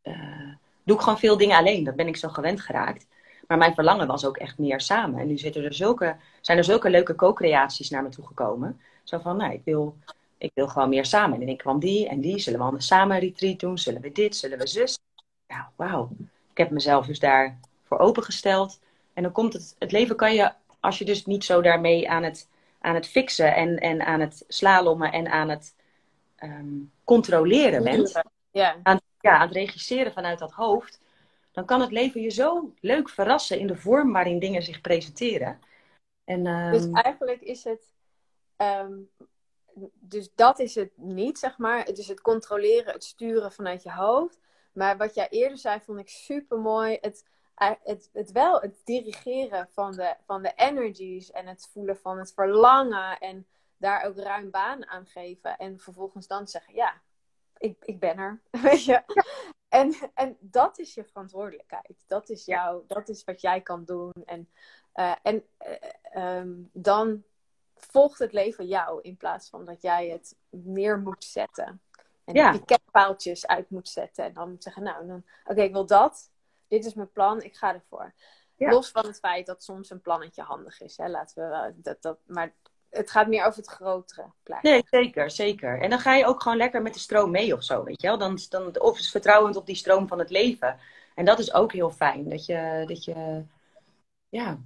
[0.04, 0.54] uh,
[0.84, 1.84] doe ik gewoon veel dingen alleen.
[1.84, 3.08] Dat ben ik zo gewend geraakt.
[3.48, 5.20] Maar mijn verlangen was ook echt meer samen.
[5.20, 8.82] En nu zitten er zulke, zijn er zulke leuke co-creaties naar me toe gekomen.
[9.04, 9.98] Zo van, nou, ik wil,
[10.38, 11.42] ik wil gewoon meer samen.
[11.42, 12.40] En ik kwam die en die.
[12.40, 13.78] Zullen we anders samen een retreat doen?
[13.78, 14.36] Zullen we dit?
[14.36, 15.00] Zullen we zus?
[15.48, 16.10] Nou, wauw.
[16.52, 18.80] Ik heb mezelf dus daar voor opengesteld.
[19.14, 22.24] En dan komt het, het leven kan je, als je dus niet zo daarmee aan
[22.24, 22.48] het,
[22.82, 25.76] aan het fixen en, en aan het slalommen en aan het
[26.36, 28.22] ehm, controleren bent.
[28.52, 28.80] Ja.
[28.84, 31.02] Aan, ja, aan het regisseren vanuit dat hoofd.
[31.52, 35.60] Dan kan het leven je zo leuk verrassen in de vorm waarin dingen zich presenteren.
[36.24, 36.72] En, um...
[36.72, 37.94] Dus eigenlijk is het.
[38.56, 38.98] Ehm,
[39.94, 41.84] dus dat is het niet, zeg maar.
[41.84, 44.40] Het is het controleren, het sturen vanuit je hoofd.
[44.72, 46.98] Maar wat jij eerder zei, vond ik super mooi.
[47.02, 47.24] Het
[47.84, 52.34] het, het wel het dirigeren van de, van de energies en het voelen van het
[52.34, 53.48] verlangen en
[53.78, 55.58] daar ook ruim baan aan geven.
[55.58, 57.02] En vervolgens dan zeggen, ja,
[57.60, 58.42] ik, ik ben er.
[58.62, 59.04] Weet je?
[59.70, 62.04] En, en dat is je verantwoordelijkheid.
[62.08, 64.14] Dat is, jou, dat is wat jij kan doen.
[64.26, 64.50] En,
[64.96, 65.44] uh, en
[66.16, 67.24] uh, um, dan
[67.76, 71.82] volgt het leven jou in plaats van dat jij het neer moet zetten.
[72.26, 72.52] En ja.
[72.52, 74.26] die paaltjes uit moet zetten.
[74.26, 76.32] En dan moet zeggen, nou, oké, ik wil dat.
[76.68, 78.14] Dit is mijn plan, ik ga ervoor.
[78.56, 80.98] Los van het feit dat soms een plannetje handig is.
[80.98, 81.08] Hè?
[81.08, 82.56] Laten we dat, dat, maar
[82.90, 84.70] het gaat meer over het grotere plaatje.
[84.70, 85.82] Nee, zeker, zeker.
[85.82, 88.08] En dan ga je ook gewoon lekker met de stroom mee of zo, weet je
[88.08, 88.18] wel.
[88.18, 90.80] Dan, dan, of is vertrouwend op die stroom van het leven.
[91.16, 92.30] En dat is ook heel fijn.
[92.30, 93.44] Dat je, dat je
[94.30, 94.60] ja,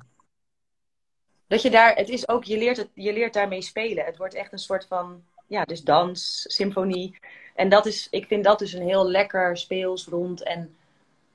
[1.47, 4.05] dat je daar, het is ook, je leert, het, je leert daarmee spelen.
[4.05, 7.19] Het wordt echt een soort van, ja, dus dans, symfonie.
[7.55, 10.75] En dat is, ik vind dat dus een heel lekker, speels, rond en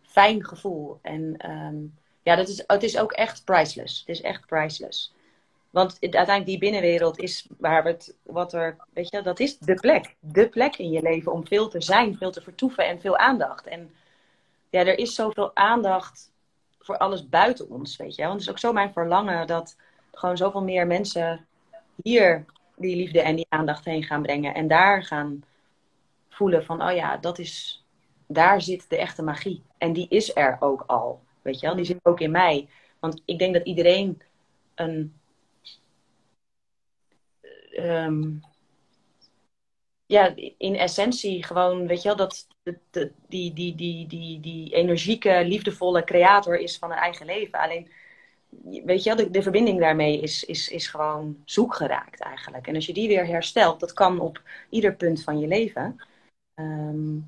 [0.03, 0.99] fijn gevoel.
[1.03, 3.99] En um, ja, dat is, het is ook echt priceless.
[3.99, 5.15] Het is echt priceless.
[5.79, 9.75] Want uiteindelijk die binnenwereld is waar we het, wat er, weet je, dat is de
[9.75, 10.15] plek.
[10.21, 13.67] De plek in je leven om veel te zijn, veel te vertoeven en veel aandacht.
[13.67, 13.95] En
[14.71, 16.33] ja, er is zoveel aandacht
[16.79, 18.23] voor alles buiten ons, weet je.
[18.23, 19.77] Want het is ook zo mijn verlangen dat
[20.13, 21.47] gewoon zoveel meer mensen
[22.03, 22.45] hier
[22.77, 24.55] die liefde en die aandacht heen gaan brengen.
[24.55, 25.45] En daar gaan
[26.29, 27.85] voelen van, oh ja, dat is,
[28.27, 29.63] daar zit de echte magie.
[29.77, 31.77] En die is er ook al, weet je wel.
[31.77, 32.69] Die zit ook in mij.
[32.99, 34.23] Want ik denk dat iedereen
[34.75, 35.13] een...
[37.79, 38.41] Um,
[40.07, 45.45] ja, in essentie gewoon, weet je wel, dat de, die, die, die, die, die energieke,
[45.45, 47.59] liefdevolle creator is van een eigen leven.
[47.59, 47.91] Alleen
[48.85, 52.67] weet je, de, de verbinding daarmee is, is, is gewoon zoek geraakt eigenlijk.
[52.67, 55.97] En als je die weer herstelt, dat kan op ieder punt van je leven.
[56.55, 57.19] Ehm,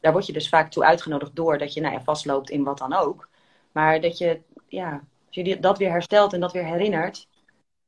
[0.00, 2.78] daar word je dus vaak toe uitgenodigd door dat je nou ja, vastloopt in wat
[2.78, 3.28] dan ook.
[3.72, 4.90] Maar dat je, ja,
[5.26, 7.28] als je dat weer herstelt en dat weer herinnert.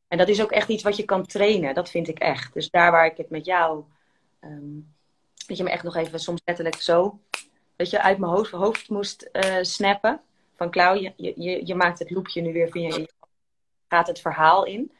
[0.09, 2.54] En dat is ook echt iets wat je kan trainen, dat vind ik echt.
[2.54, 3.84] Dus daar waar ik het met jou,
[4.40, 4.94] um,
[5.46, 7.20] dat je me echt nog even soms letterlijk zo,
[7.76, 10.20] dat je uit mijn hoofd, hoofd moest uh, snappen
[10.56, 13.09] van Klauw, je, je, je maakt het loopje nu weer via je
[13.88, 14.92] gaat het verhaal in.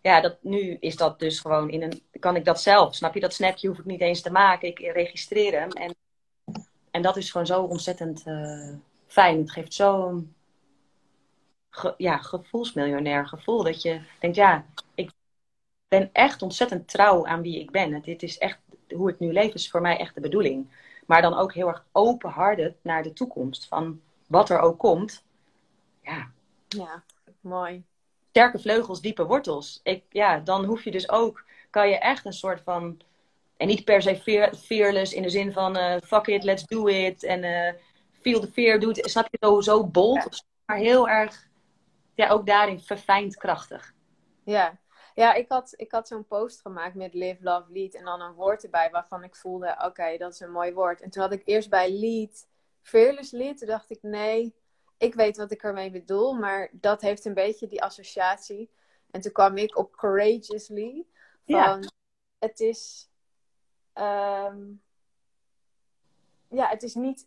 [0.00, 2.02] Ja, dat, nu is dat dus gewoon in een.
[2.18, 2.94] Kan ik dat zelf?
[2.94, 3.20] Snap je?
[3.20, 4.68] Dat snapje hoef ik niet eens te maken.
[4.68, 5.70] Ik registreer hem.
[5.70, 5.94] En,
[6.90, 8.74] en dat is gewoon zo ontzettend uh,
[9.06, 9.38] fijn.
[9.38, 10.34] Het geeft zo'n
[11.70, 13.62] ge, ja, gevoelsmiljonair gevoel.
[13.62, 14.64] Dat je denkt, ja,
[14.94, 15.10] ik
[15.88, 18.02] ben echt ontzettend trouw aan wie ik ben.
[18.02, 18.58] Dit is echt
[18.88, 20.68] hoe ik nu leef, is voor mij echt de bedoeling.
[21.06, 23.66] Maar dan ook heel erg openhartig naar de toekomst.
[23.66, 25.24] Van wat er ook komt.
[26.02, 26.30] Ja.
[26.68, 27.02] Ja,
[27.40, 27.84] mooi.
[28.28, 29.80] Sterke vleugels, diepe wortels.
[29.82, 33.00] Ik, ja, dan hoef je dus ook, kan je echt een soort van,
[33.56, 34.16] en niet per se
[34.56, 37.22] fearless in de zin van uh, fuck it, let's do it.
[37.22, 37.72] En uh,
[38.20, 39.10] feel the fear, doe het.
[39.10, 40.44] Snap je, zo, zo bold.
[40.66, 41.48] Maar heel erg,
[42.20, 43.94] ja, ook daarin verfijnd krachtig.
[44.44, 44.78] Ja,
[45.14, 47.94] ja, ik had, ik had zo'n post gemaakt met Live, Love, Lead.
[47.94, 51.00] En dan een woord erbij waarvan ik voelde: oké, dat is een mooi woord.
[51.00, 52.48] En toen had ik eerst bij Lead
[52.80, 53.54] fearlessly.
[53.54, 54.54] Toen dacht ik, nee,
[54.98, 58.70] ik weet wat ik ermee bedoel, maar dat heeft een beetje die associatie.
[59.10, 61.06] En toen kwam ik op courageously.
[61.46, 61.78] Van, ja.
[62.38, 63.10] het is...
[63.94, 64.82] Um,
[66.48, 67.26] ja, het is niet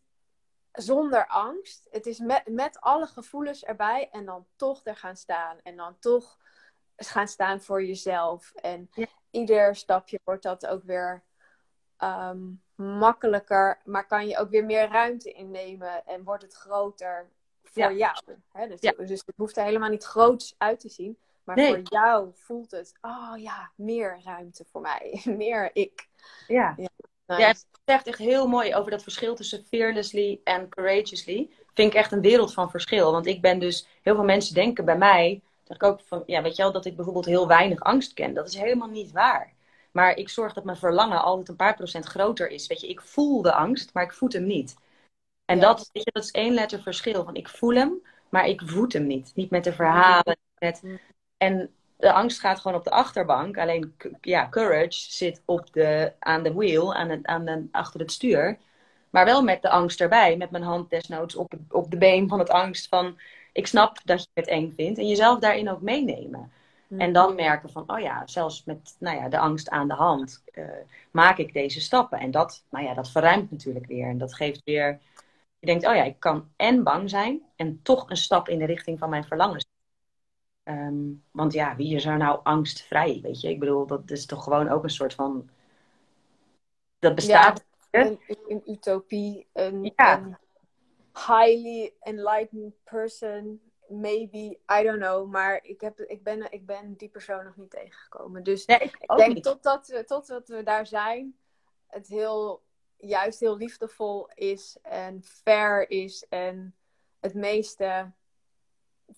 [0.74, 1.88] zonder angst.
[1.92, 5.58] Het is met, met alle gevoelens erbij en dan toch er gaan staan.
[5.64, 6.38] En dan toch
[6.96, 8.52] gaan staan voor jezelf.
[8.56, 8.90] En
[9.32, 11.24] ieder stapje wordt dat ook weer
[12.00, 17.30] um, makkelijker, maar kan je ook weer meer ruimte innemen en wordt het groter
[17.64, 18.18] voor jou.
[18.52, 18.68] Hè?
[18.68, 22.72] Dus, dus, het hoeft er helemaal niet groots uit te zien, maar voor jou voelt
[22.72, 26.08] het, oh ja, meer ruimte voor mij, meer ik.
[26.48, 26.76] Ja.
[27.40, 27.66] Ja, nice.
[27.72, 31.50] het zegt echt heel mooi over dat verschil tussen fearlessly en courageously.
[31.74, 33.12] Vind ik echt een wereld van verschil.
[33.12, 36.42] Want ik ben dus, heel veel mensen denken bij mij, zeg ik ook van, ja,
[36.42, 38.34] weet je wel, dat ik bijvoorbeeld heel weinig angst ken.
[38.34, 39.54] Dat is helemaal niet waar.
[39.92, 42.68] Maar ik zorg dat mijn verlangen altijd een paar procent groter is.
[42.68, 44.76] Weet je, ik voel de angst, maar ik voed hem niet.
[45.46, 47.24] En dat, weet je, dat is één letter verschil.
[47.24, 49.32] Van ik voel hem, maar ik voed hem niet.
[49.36, 50.38] Niet met de verhalen.
[50.58, 50.82] Met...
[51.38, 51.74] En
[52.04, 53.58] de angst gaat gewoon op de achterbank.
[53.58, 58.12] Alleen, ja, courage zit op de, aan de wheel, aan het, aan de, achter het
[58.12, 58.58] stuur.
[59.10, 60.38] Maar wel met de angst erbij.
[60.38, 62.88] Met mijn hand desnoods op, op de been van het angst.
[62.88, 63.20] Van,
[63.52, 65.00] ik snap dat je het eng vindt.
[65.00, 66.52] En jezelf daarin ook meenemen.
[66.98, 70.44] En dan merken van, oh ja, zelfs met nou ja, de angst aan de hand
[70.54, 70.66] uh,
[71.12, 72.20] maak ik deze stappen.
[72.20, 74.08] En dat, nou ja, dat verruimt natuurlijk weer.
[74.08, 75.00] En dat geeft weer,
[75.60, 78.66] je denkt, oh ja, ik kan en bang zijn en toch een stap in de
[78.66, 79.66] richting van mijn verlangens.
[80.64, 83.50] Um, want ja, wie is er nou angstvrij, weet je?
[83.50, 85.50] Ik bedoel, dat is toch gewoon ook een soort van,
[87.00, 87.66] dat bestaat.
[87.92, 90.40] Ja, een, een, utopie, een, ja.
[91.14, 93.62] highly enlightened person.
[93.88, 95.32] Maybe, I don't know.
[95.32, 98.44] Maar ik, heb, ik, ben, ik ben die persoon nog niet tegengekomen.
[98.44, 101.36] Dus Nee, ik ik denk totdat we, totdat we daar zijn,
[101.88, 102.62] het heel,
[102.98, 106.76] juist heel liefdevol is en fair is en
[107.20, 108.12] het meeste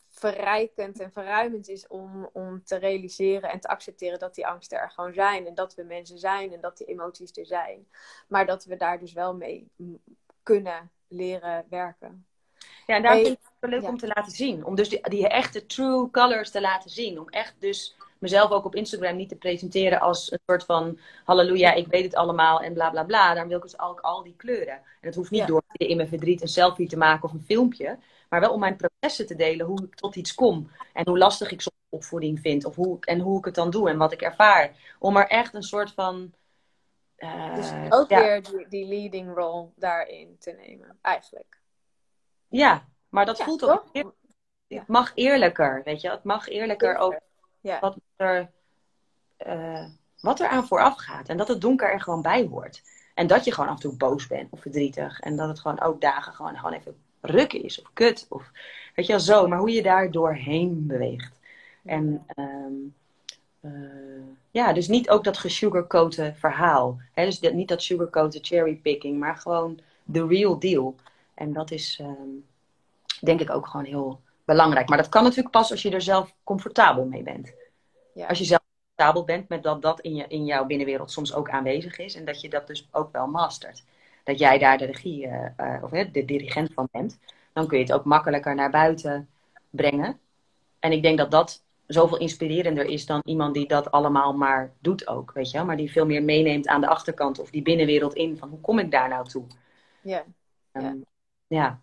[0.10, 4.92] verrijkend en verruimend is om, om te realiseren en te accepteren dat die angsten er
[4.92, 7.88] gewoon zijn en dat we mensen zijn en dat die emoties er zijn.
[8.28, 9.70] Maar dat we daar dus wel mee
[10.44, 12.26] kunnen leren werken.
[12.86, 13.90] Ja, en daar Hey, vind ik het wel leuk ja.
[13.90, 14.66] om te laten zien.
[14.66, 17.20] Om dus die, die echte true colors te laten zien.
[17.20, 21.74] Om echt dus mezelf ook op Instagram niet te presenteren als een soort van halleluja,
[21.74, 23.28] ik weet het allemaal en bla bla bla.
[23.32, 24.74] Daarom wil ik dus ook al die kleuren.
[24.76, 25.46] En het hoeft niet Ja.
[25.48, 27.98] door in mijn verdriet een selfie te maken of een filmpje.
[28.30, 30.72] Maar wel om mijn processen te delen, hoe ik tot iets kom.
[30.94, 32.66] En hoe lastig ik soms opvoeding vind.
[32.66, 34.76] Of hoe, en hoe ik het dan doe en wat ik ervaar.
[35.00, 36.34] Om er echt een soort van...
[37.16, 41.60] eh, Dus ook ja, weer die, die leading role daarin te nemen, eigenlijk.
[42.48, 43.72] ja, maar dat Ja, voelt toch?
[43.72, 43.86] ook...
[43.92, 44.14] eer-
[44.68, 46.10] Het mag eerlijker, weet je.
[46.10, 47.20] Het mag eerlijker ook
[47.80, 48.52] Wat er,
[49.38, 49.86] eh,
[50.20, 51.30] wat er aan vooraf gaat.
[51.30, 52.82] En dat het donker er gewoon bij hoort.
[53.14, 55.20] En dat je gewoon af en toe boos bent of verdrietig.
[55.20, 58.26] En dat het gewoon ook dagen gewoon, gewoon even ruk is of kut.
[58.30, 58.52] Of,
[58.96, 59.48] weet je wel, zo.
[59.48, 61.40] Maar hoe je daar doorheen beweegt.
[61.84, 62.74] En ehm,
[63.60, 63.72] eh,
[64.52, 67.00] ja, dus niet ook dat gesugarcoaten verhaal.
[67.14, 69.80] Dus niet dat sugarcoaten cherrypicking, maar gewoon
[70.12, 70.96] the real deal.
[71.34, 72.30] En dat is ehm,
[73.22, 74.90] denk ik ook gewoon heel belangrijk.
[74.90, 77.54] Maar dat kan natuurlijk pas als je er zelf comfortabel mee bent.
[78.14, 78.28] Ja.
[78.28, 81.50] Als je zelf comfortabel bent met dat dat in, je, in jouw binnenwereld soms ook
[81.50, 82.16] aanwezig is.
[82.16, 83.84] En dat je dat dus ook wel mastert.
[84.24, 87.20] Dat jij daar de regie, eh, eh, of de dirigent van bent.
[87.54, 89.30] Dan kun je het ook makkelijker naar buiten
[89.70, 90.20] brengen.
[90.80, 95.08] En ik denk dat dat zoveel inspirerender is dan iemand die dat allemaal maar doet
[95.08, 95.32] ook.
[95.34, 95.64] Weet je?
[95.64, 98.38] Maar die veel meer meeneemt aan de achterkant of die binnenwereld in.
[98.38, 99.46] Van hoe kom ik daar nou toe?
[100.02, 100.26] Ja.
[100.72, 100.98] Ehm,
[101.48, 101.80] ja.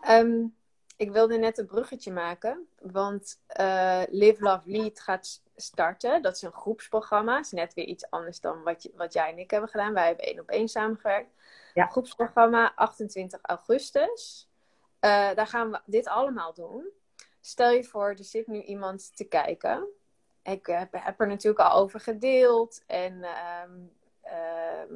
[0.00, 0.44] Ehm,
[0.98, 6.22] ik wilde net een bruggetje maken, want eh, Live Love Lead gaat starten.
[6.22, 7.38] Dat is een groepsprogramma.
[7.38, 9.92] Is net weer iets anders dan wat, je, wat jij en ik hebben gedaan.
[9.92, 11.30] Wij hebben één op één samengewerkt.
[11.74, 11.86] Ja.
[11.86, 14.48] Groepsprogramma 28 augustus.
[15.00, 16.88] Eh, daar gaan we dit allemaal doen.
[17.40, 19.86] Stel je voor, er zit nu iemand te kijken.
[20.42, 22.82] Ik heb, heb er natuurlijk al over gedeeld.
[22.86, 23.72] En ehm,
[24.20, 24.94] ehm,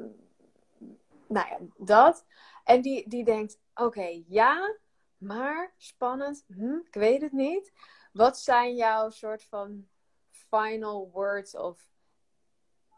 [1.26, 2.24] nou ja, dat.
[2.64, 4.76] En die, die denkt, oké, ja,
[5.22, 7.72] maar spannend, hm, ik weet het niet.
[8.12, 9.88] Wat zijn jouw soort van
[10.30, 11.90] final words of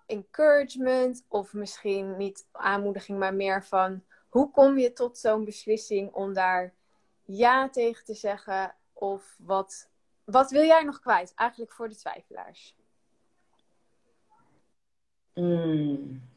[0.06, 1.24] encouragement?
[1.28, 6.74] Of misschien niet aanmoediging, maar meer van hoe kom je tot zo'n beslissing om daar
[7.22, 8.74] ja tegen te zeggen?
[8.92, 9.90] Of wat,
[10.24, 11.34] wat wil jij nog kwijt?
[11.34, 12.76] Eigenlijk voor de twijfelaars.
[15.34, 16.33] Mm.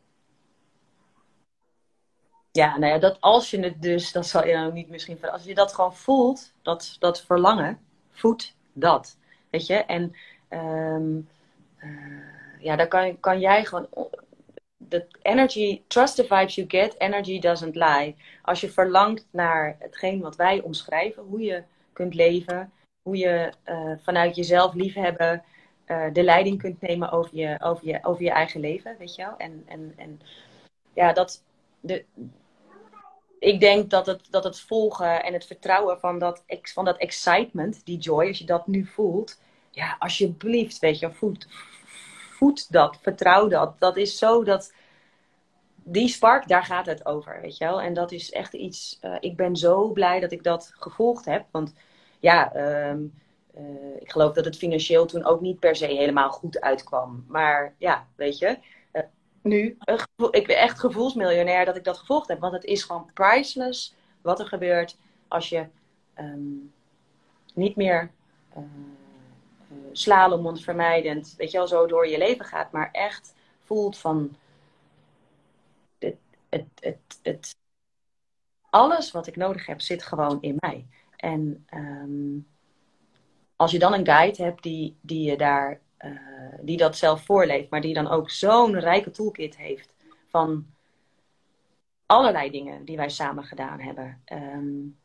[2.57, 5.43] Ja, nou ja, dat als je het dus, dat zal je nou niet misschien, als
[5.43, 7.79] je dat gewoon voelt, dat, dat verlangen,
[8.11, 9.17] voed dat.
[9.49, 10.15] Weet je, en
[10.47, 11.19] ehm,
[11.77, 11.89] eh,
[12.59, 13.87] ja, dan kan, kan jij gewoon,
[14.89, 18.15] the energy, trust the vibes you get, energy doesn't lie.
[18.41, 23.91] Als je verlangt naar hetgeen wat wij omschrijven, hoe je kunt leven, hoe je eh,
[24.01, 25.43] vanuit jezelf liefhebben,
[25.85, 29.23] eh, de leiding kunt nemen over je, over je, over je eigen leven, weet je
[29.23, 29.37] wel.
[29.37, 30.21] En, en, en
[30.93, 31.43] ja, dat,
[31.79, 32.05] de,
[33.39, 37.85] ik denk dat het, dat het volgen en het vertrouwen van dat, van dat excitement,
[37.85, 39.39] die joy, als je dat nu voelt,
[39.71, 41.47] ja, alsjeblieft, weet je, voed,
[42.31, 43.79] voed dat, vertrouw dat.
[43.79, 44.73] Dat is zo dat,
[45.83, 47.81] die spark, daar gaat het over, weet je wel.
[47.81, 51.45] En dat is echt iets, eh, ik ben zo blij dat ik dat gevolgd heb,
[51.51, 51.73] want
[52.19, 52.99] ja, ehm,
[53.53, 53.63] eh,
[53.99, 57.25] ik geloof dat het financieel toen ook niet per se helemaal goed uitkwam.
[57.27, 58.57] Maar ja, weet je,
[59.47, 59.77] nu,
[60.31, 62.39] ik ben echt gevoelsmiljonair dat ik dat gevolgd heb.
[62.39, 65.67] Want het is gewoon priceless wat er gebeurt als je
[66.13, 66.55] ehm,
[67.53, 68.11] niet meer
[68.57, 68.63] uh,
[69.91, 72.71] slalomend vermijdend, weet je wel, zo door je leven gaat.
[72.71, 73.33] Maar echt
[73.63, 74.35] voelt van,
[76.49, 77.55] het, het, het,
[78.69, 80.85] alles wat ik nodig heb zit gewoon in mij.
[81.15, 82.39] En ehm,
[83.55, 87.69] als je dan een guide hebt die, die je daar, uh, die dat zelf voorleeft,
[87.69, 89.93] maar die dan ook zo'n rijke toolkit heeft
[90.27, 90.65] van
[92.05, 94.21] allerlei dingen die wij samen gedaan hebben.
[94.25, 94.99] Um,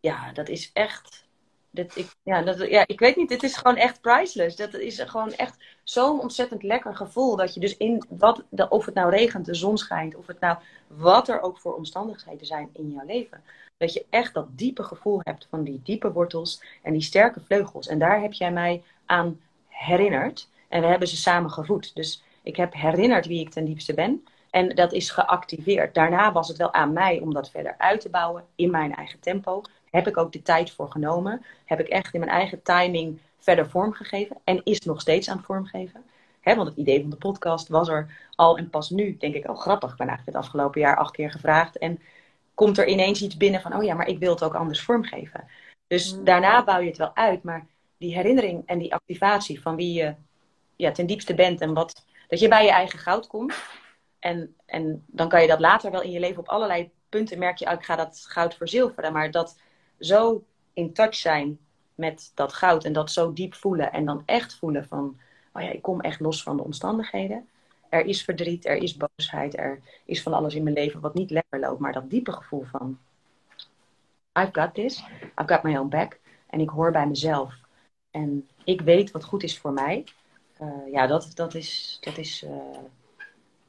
[0.00, 1.27] ja, dat is echt.
[1.70, 4.56] Dat, ik, ja, dat, ja, ik weet niet, dit is gewoon echt priceless.
[4.56, 7.36] Dat is gewoon echt zo'n ontzettend lekker gevoel.
[7.36, 10.58] Dat je dus in wat, of het nou regent, de zon schijnt, of het nou
[10.86, 13.42] wat er ook voor omstandigheden zijn in jouw leven.
[13.76, 17.88] Dat je echt dat diepe gevoel hebt van die diepe wortels en die sterke vleugels.
[17.88, 20.48] En daar heb jij mij aan herinnerd.
[20.68, 21.94] En we hebben ze samen gevoed.
[21.94, 24.24] Dus ik heb herinnerd wie ik ten diepste ben.
[24.50, 25.94] En dat is geactiveerd.
[25.94, 29.20] Daarna was het wel aan mij om dat verder uit te bouwen in mijn eigen
[29.20, 29.62] tempo.
[29.90, 31.44] Heb ik ook de tijd voor genomen.
[31.64, 34.36] Heb ik echt in mijn eigen timing verder vormgegeven.
[34.44, 36.04] En is nog steeds aan het vormgeven.
[36.42, 38.58] want het idee van de podcast was er al.
[38.58, 39.90] En pas nu denk ik, oh grappig.
[39.90, 41.78] Ik ben eigenlijk het afgelopen jaar acht keer gevraagd.
[41.78, 42.00] En
[42.54, 45.44] komt er ineens iets binnen van, oh ja, maar ik wil het ook anders vormgeven.
[45.86, 46.24] Dus mm.
[46.24, 47.42] daarna bouw je het wel uit.
[47.42, 47.66] Maar
[47.98, 50.14] die herinnering en die activatie van wie je
[50.76, 53.54] ja, ten diepste bent en wat, dat je bij je eigen goud komt.
[54.18, 57.56] En, en dan kan je dat later wel in je leven op allerlei punten merk
[57.56, 59.12] je, oh, ik ga dat goud verzilveren.
[59.12, 59.56] Maar dat
[59.98, 61.58] zo in touch zijn
[61.94, 65.16] met dat goud en dat zo diep voelen en dan echt voelen van,
[65.52, 67.48] oh ja, ik kom echt los van de omstandigheden.
[67.88, 71.30] Er is verdriet, er is boosheid, er is van alles in mijn leven wat niet
[71.30, 72.98] lekker loopt, maar dat diepe gevoel van,
[74.32, 75.04] I've got this,
[75.40, 77.54] I've got my own back en ik hoor bij mezelf.
[78.10, 80.04] En ik weet wat goed is voor mij.
[80.60, 82.78] Uh, ja, dat, dat is, dat is uh,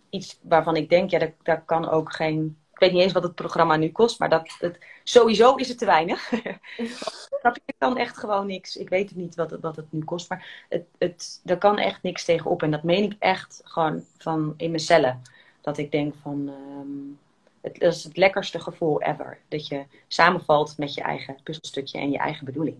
[0.09, 2.57] iets waarvan ik denk, ja, daar, kan ook geen.
[2.73, 4.77] Ik weet niet eens wat het programma nu kost, maar dat, het,
[5.09, 6.31] sowieso is het te weinig.
[7.65, 8.77] ik kan echt gewoon niks.
[8.77, 11.77] Ik weet het niet wat het, wat het nu kost, maar het, het, er kan
[11.77, 12.63] echt niks tegenop.
[12.63, 15.21] En dat meen ik echt gewoon van in mijn cellen.
[15.61, 16.47] Dat ik denk van.
[16.47, 17.19] Um,
[17.61, 19.39] het, dat is het lekkerste gevoel ever.
[19.47, 22.77] Dat je samenvalt met je eigen puzzelstukje en je eigen bedoeling.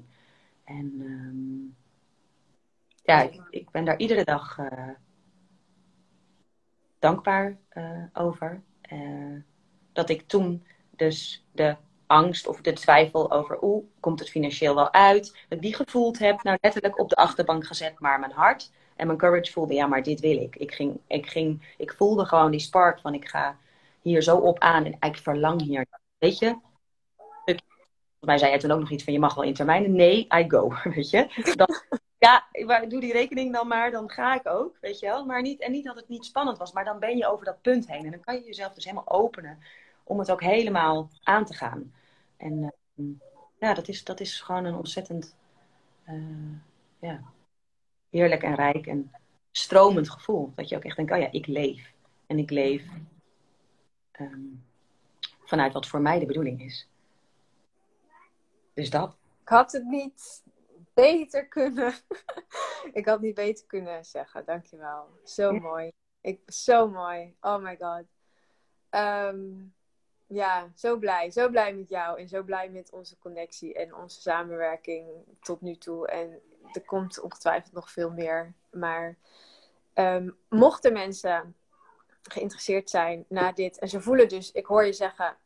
[0.64, 1.76] En um,
[3.04, 4.90] ja, ik, ik, ben daar iedere dag uh,
[7.00, 8.62] dankbaar uh, over.
[8.92, 9.42] Uh,
[9.94, 10.66] dat ik toen
[10.96, 11.76] dus de
[12.10, 15.38] angst of de twijfel over, oeh, komt het financieel wel uit?
[15.50, 19.20] Dat die gevoeld heb, nou letterlijk op de achterbank gezet, maar mijn hart en mijn
[19.20, 20.56] courage voelde, ja, maar dit wil ik.
[20.56, 23.58] Ik, ging, ik, ging, ik voelde gewoon die spark van, ik ga
[24.02, 25.86] hier zo op aan en ik verlang hier.
[26.18, 26.58] Weet je?
[28.20, 29.96] Volgens mij zei jij toen ook nog iets van, je mag wel in termijnen.
[29.96, 31.54] Nee, I go, weet je?
[31.56, 31.86] Dat,
[32.18, 32.48] ja,
[32.88, 35.26] doe die rekening dan maar, dan ga ik ook, weet je wel.
[35.26, 37.62] Maar niet, en niet dat het niet spannend was, maar dan ben je over dat
[37.62, 38.06] punt heen.
[38.06, 39.60] En dan kan je jezelf dus helemaal openen
[40.04, 41.94] om het ook helemaal aan te gaan.
[42.40, 43.06] En uh,
[43.60, 45.36] ja, dat is, dat is gewoon een ontzettend
[46.08, 46.58] uh,
[47.00, 47.22] ja,
[48.10, 49.12] heerlijk en rijk en
[49.52, 50.52] stromend gevoel.
[50.56, 51.94] Dat je ook echt denkt, oh ja, ik leef.
[52.26, 52.84] En ik leef
[54.20, 54.64] um,
[55.44, 56.88] vanuit wat voor mij de bedoeling is.
[58.74, 59.18] Dus dat.
[59.42, 60.44] Ik had het niet
[60.94, 61.94] beter kunnen.
[63.00, 64.46] ik had niet beter kunnen zeggen.
[64.46, 65.08] Dankjewel.
[65.24, 65.92] Zo mooi.
[66.22, 67.36] Ik, zo mooi.
[67.42, 68.04] Oh my god.
[68.90, 69.74] Um,
[70.30, 71.32] ja, zo blij.
[71.32, 72.20] Zo blij met jou.
[72.20, 75.10] En zo blij met onze connectie en onze samenwerking
[75.42, 76.08] tot nu toe.
[76.08, 78.54] En er komt ongetwijfeld nog veel meer.
[78.72, 79.18] Maar
[79.96, 81.56] um, mochten mensen
[82.24, 83.80] geïnteresseerd zijn na dit.
[83.80, 85.38] En ze voelen dus, ik hoor je zeggen,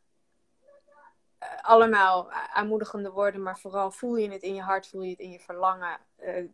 [1.42, 5.18] uh, allemaal aanmoedigende woorden, maar vooral voel je het in je hart, voel je het
[5.18, 5.98] in je verlangen.
[6.20, 6.44] Uh,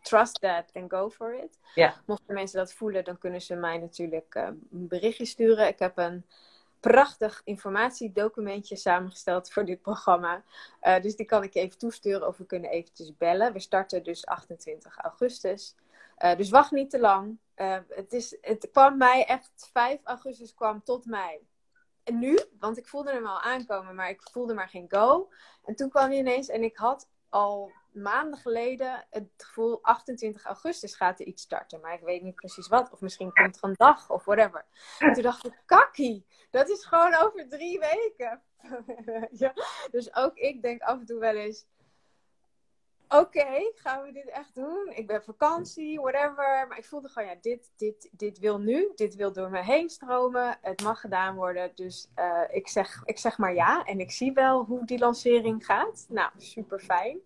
[0.00, 1.58] trust that and go for it.
[1.74, 2.02] Ja.
[2.06, 4.42] Mochten mensen dat voelen, dan kunnen ze mij natuurlijk uh,
[4.72, 5.68] een berichtje sturen.
[5.68, 6.26] Ik heb een
[6.82, 10.42] prachtig informatiedocumentje samengesteld voor dit programma.
[10.82, 13.52] Uh, dus die kan ik even toesturen of we kunnen eventjes bellen.
[13.52, 15.76] We starten dus 28 augustus.
[16.18, 17.38] Uh, dus wacht niet te lang.
[17.56, 21.40] Uh, het, is, het kwam mij echt 5 augustus kwam tot mij.
[22.04, 25.30] En nu, want ik voelde hem al aankomen, maar ik voelde maar geen go.
[25.64, 30.94] En toen kwam hij ineens en ik had al maanden geleden het gevoel 28 augustus
[30.94, 31.80] gaat er iets starten.
[31.80, 32.90] Maar ik weet niet precies wat.
[32.90, 34.64] Of misschien komt er een dag of whatever.
[34.98, 38.42] En toen dacht ik, kakkie, dat is gewoon over drie weken.
[39.42, 39.52] ja,
[39.90, 41.66] dus ook ik denk af en toe wel eens,
[43.12, 44.92] oké, gaan we dit echt doen?
[44.94, 46.66] Ik ben vakantie, whatever.
[46.68, 48.92] Maar ik voelde gewoon, ja, dit, dit, dit wil nu.
[48.94, 50.58] Dit wil door me heen stromen.
[50.60, 51.72] Het mag gedaan worden.
[51.74, 53.84] Dus uh, ik, zeg, ik zeg maar ja.
[53.84, 56.06] En ik zie wel hoe die lancering gaat.
[56.08, 57.18] Nou, super fijn.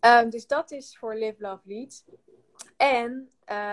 [0.00, 2.04] Um, dus dat is voor Live Love Lead.
[2.76, 3.30] En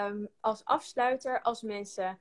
[0.07, 2.19] um, als afsluiter, als mensen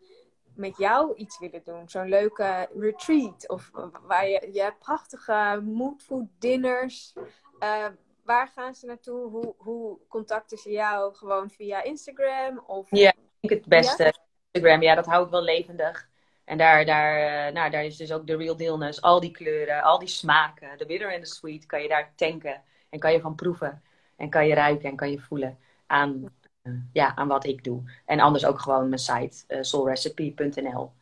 [0.54, 1.88] met jou iets willen doen.
[1.88, 3.48] Zo'n leuke retreat.
[3.48, 3.70] Of
[4.02, 7.14] waar je, je prachtige moodfood dinners.
[7.60, 7.86] Uh,
[8.31, 9.31] waar gaan ze naartoe?
[9.31, 11.14] Hoe, hoe contacten ze jou?
[11.14, 12.62] Gewoon via Instagram?
[12.66, 12.87] Of...
[12.91, 14.14] Ja, ik denk het beste.
[14.51, 16.09] Instagram, ja, dat hou ik wel levendig.
[16.45, 19.03] En daar, daar, uh, nou, daar is dus ook de real dealness.
[19.03, 20.78] Al die kleuren, al die smaken.
[20.78, 22.62] De bitter en de sweet kan je daar tanken.
[22.89, 23.83] En kan je van proeven.
[24.16, 27.83] En kan je ruiken en kan je voelen aan, uh, ja, aan wat ik doe.
[28.05, 30.93] En anders ook gewoon mijn site, uh, soulrecipe.nl.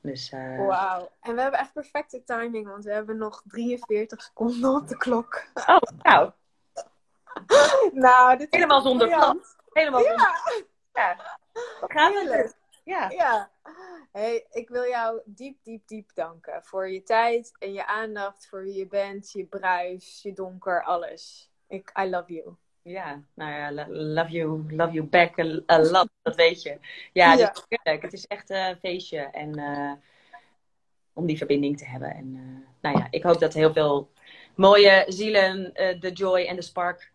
[0.00, 0.66] Dus, uh...
[0.66, 1.10] Wauw.
[1.20, 5.44] En we hebben echt perfecte timing, want we hebben nog 43 seconden op de klok.
[5.66, 6.32] Oh, nou.
[8.06, 9.44] nou, dit Helemaal zonder plan.
[9.72, 10.08] Helemaal ja.
[10.08, 10.64] zonder...
[10.92, 11.38] Ja.
[11.80, 12.52] Wat gaan we
[12.84, 13.10] Ja.
[13.10, 13.50] ja.
[14.12, 18.62] Hey, ik wil jou diep, diep, diep danken voor je tijd en je aandacht, voor
[18.62, 21.50] wie je bent, je bruis, je donker, alles.
[21.68, 22.56] Ik, I love you.
[22.82, 26.78] Ja, nou ja, love you, love you back a, lot, dat weet je.
[27.12, 27.46] Ja, ja.
[27.46, 29.92] Het, is het is echt een feestje en uh,
[31.12, 32.14] om die verbinding te hebben.
[32.14, 34.10] En uh, nou ja, ik hoop dat heel veel
[34.54, 37.12] mooie zielen uh, de joy en de spark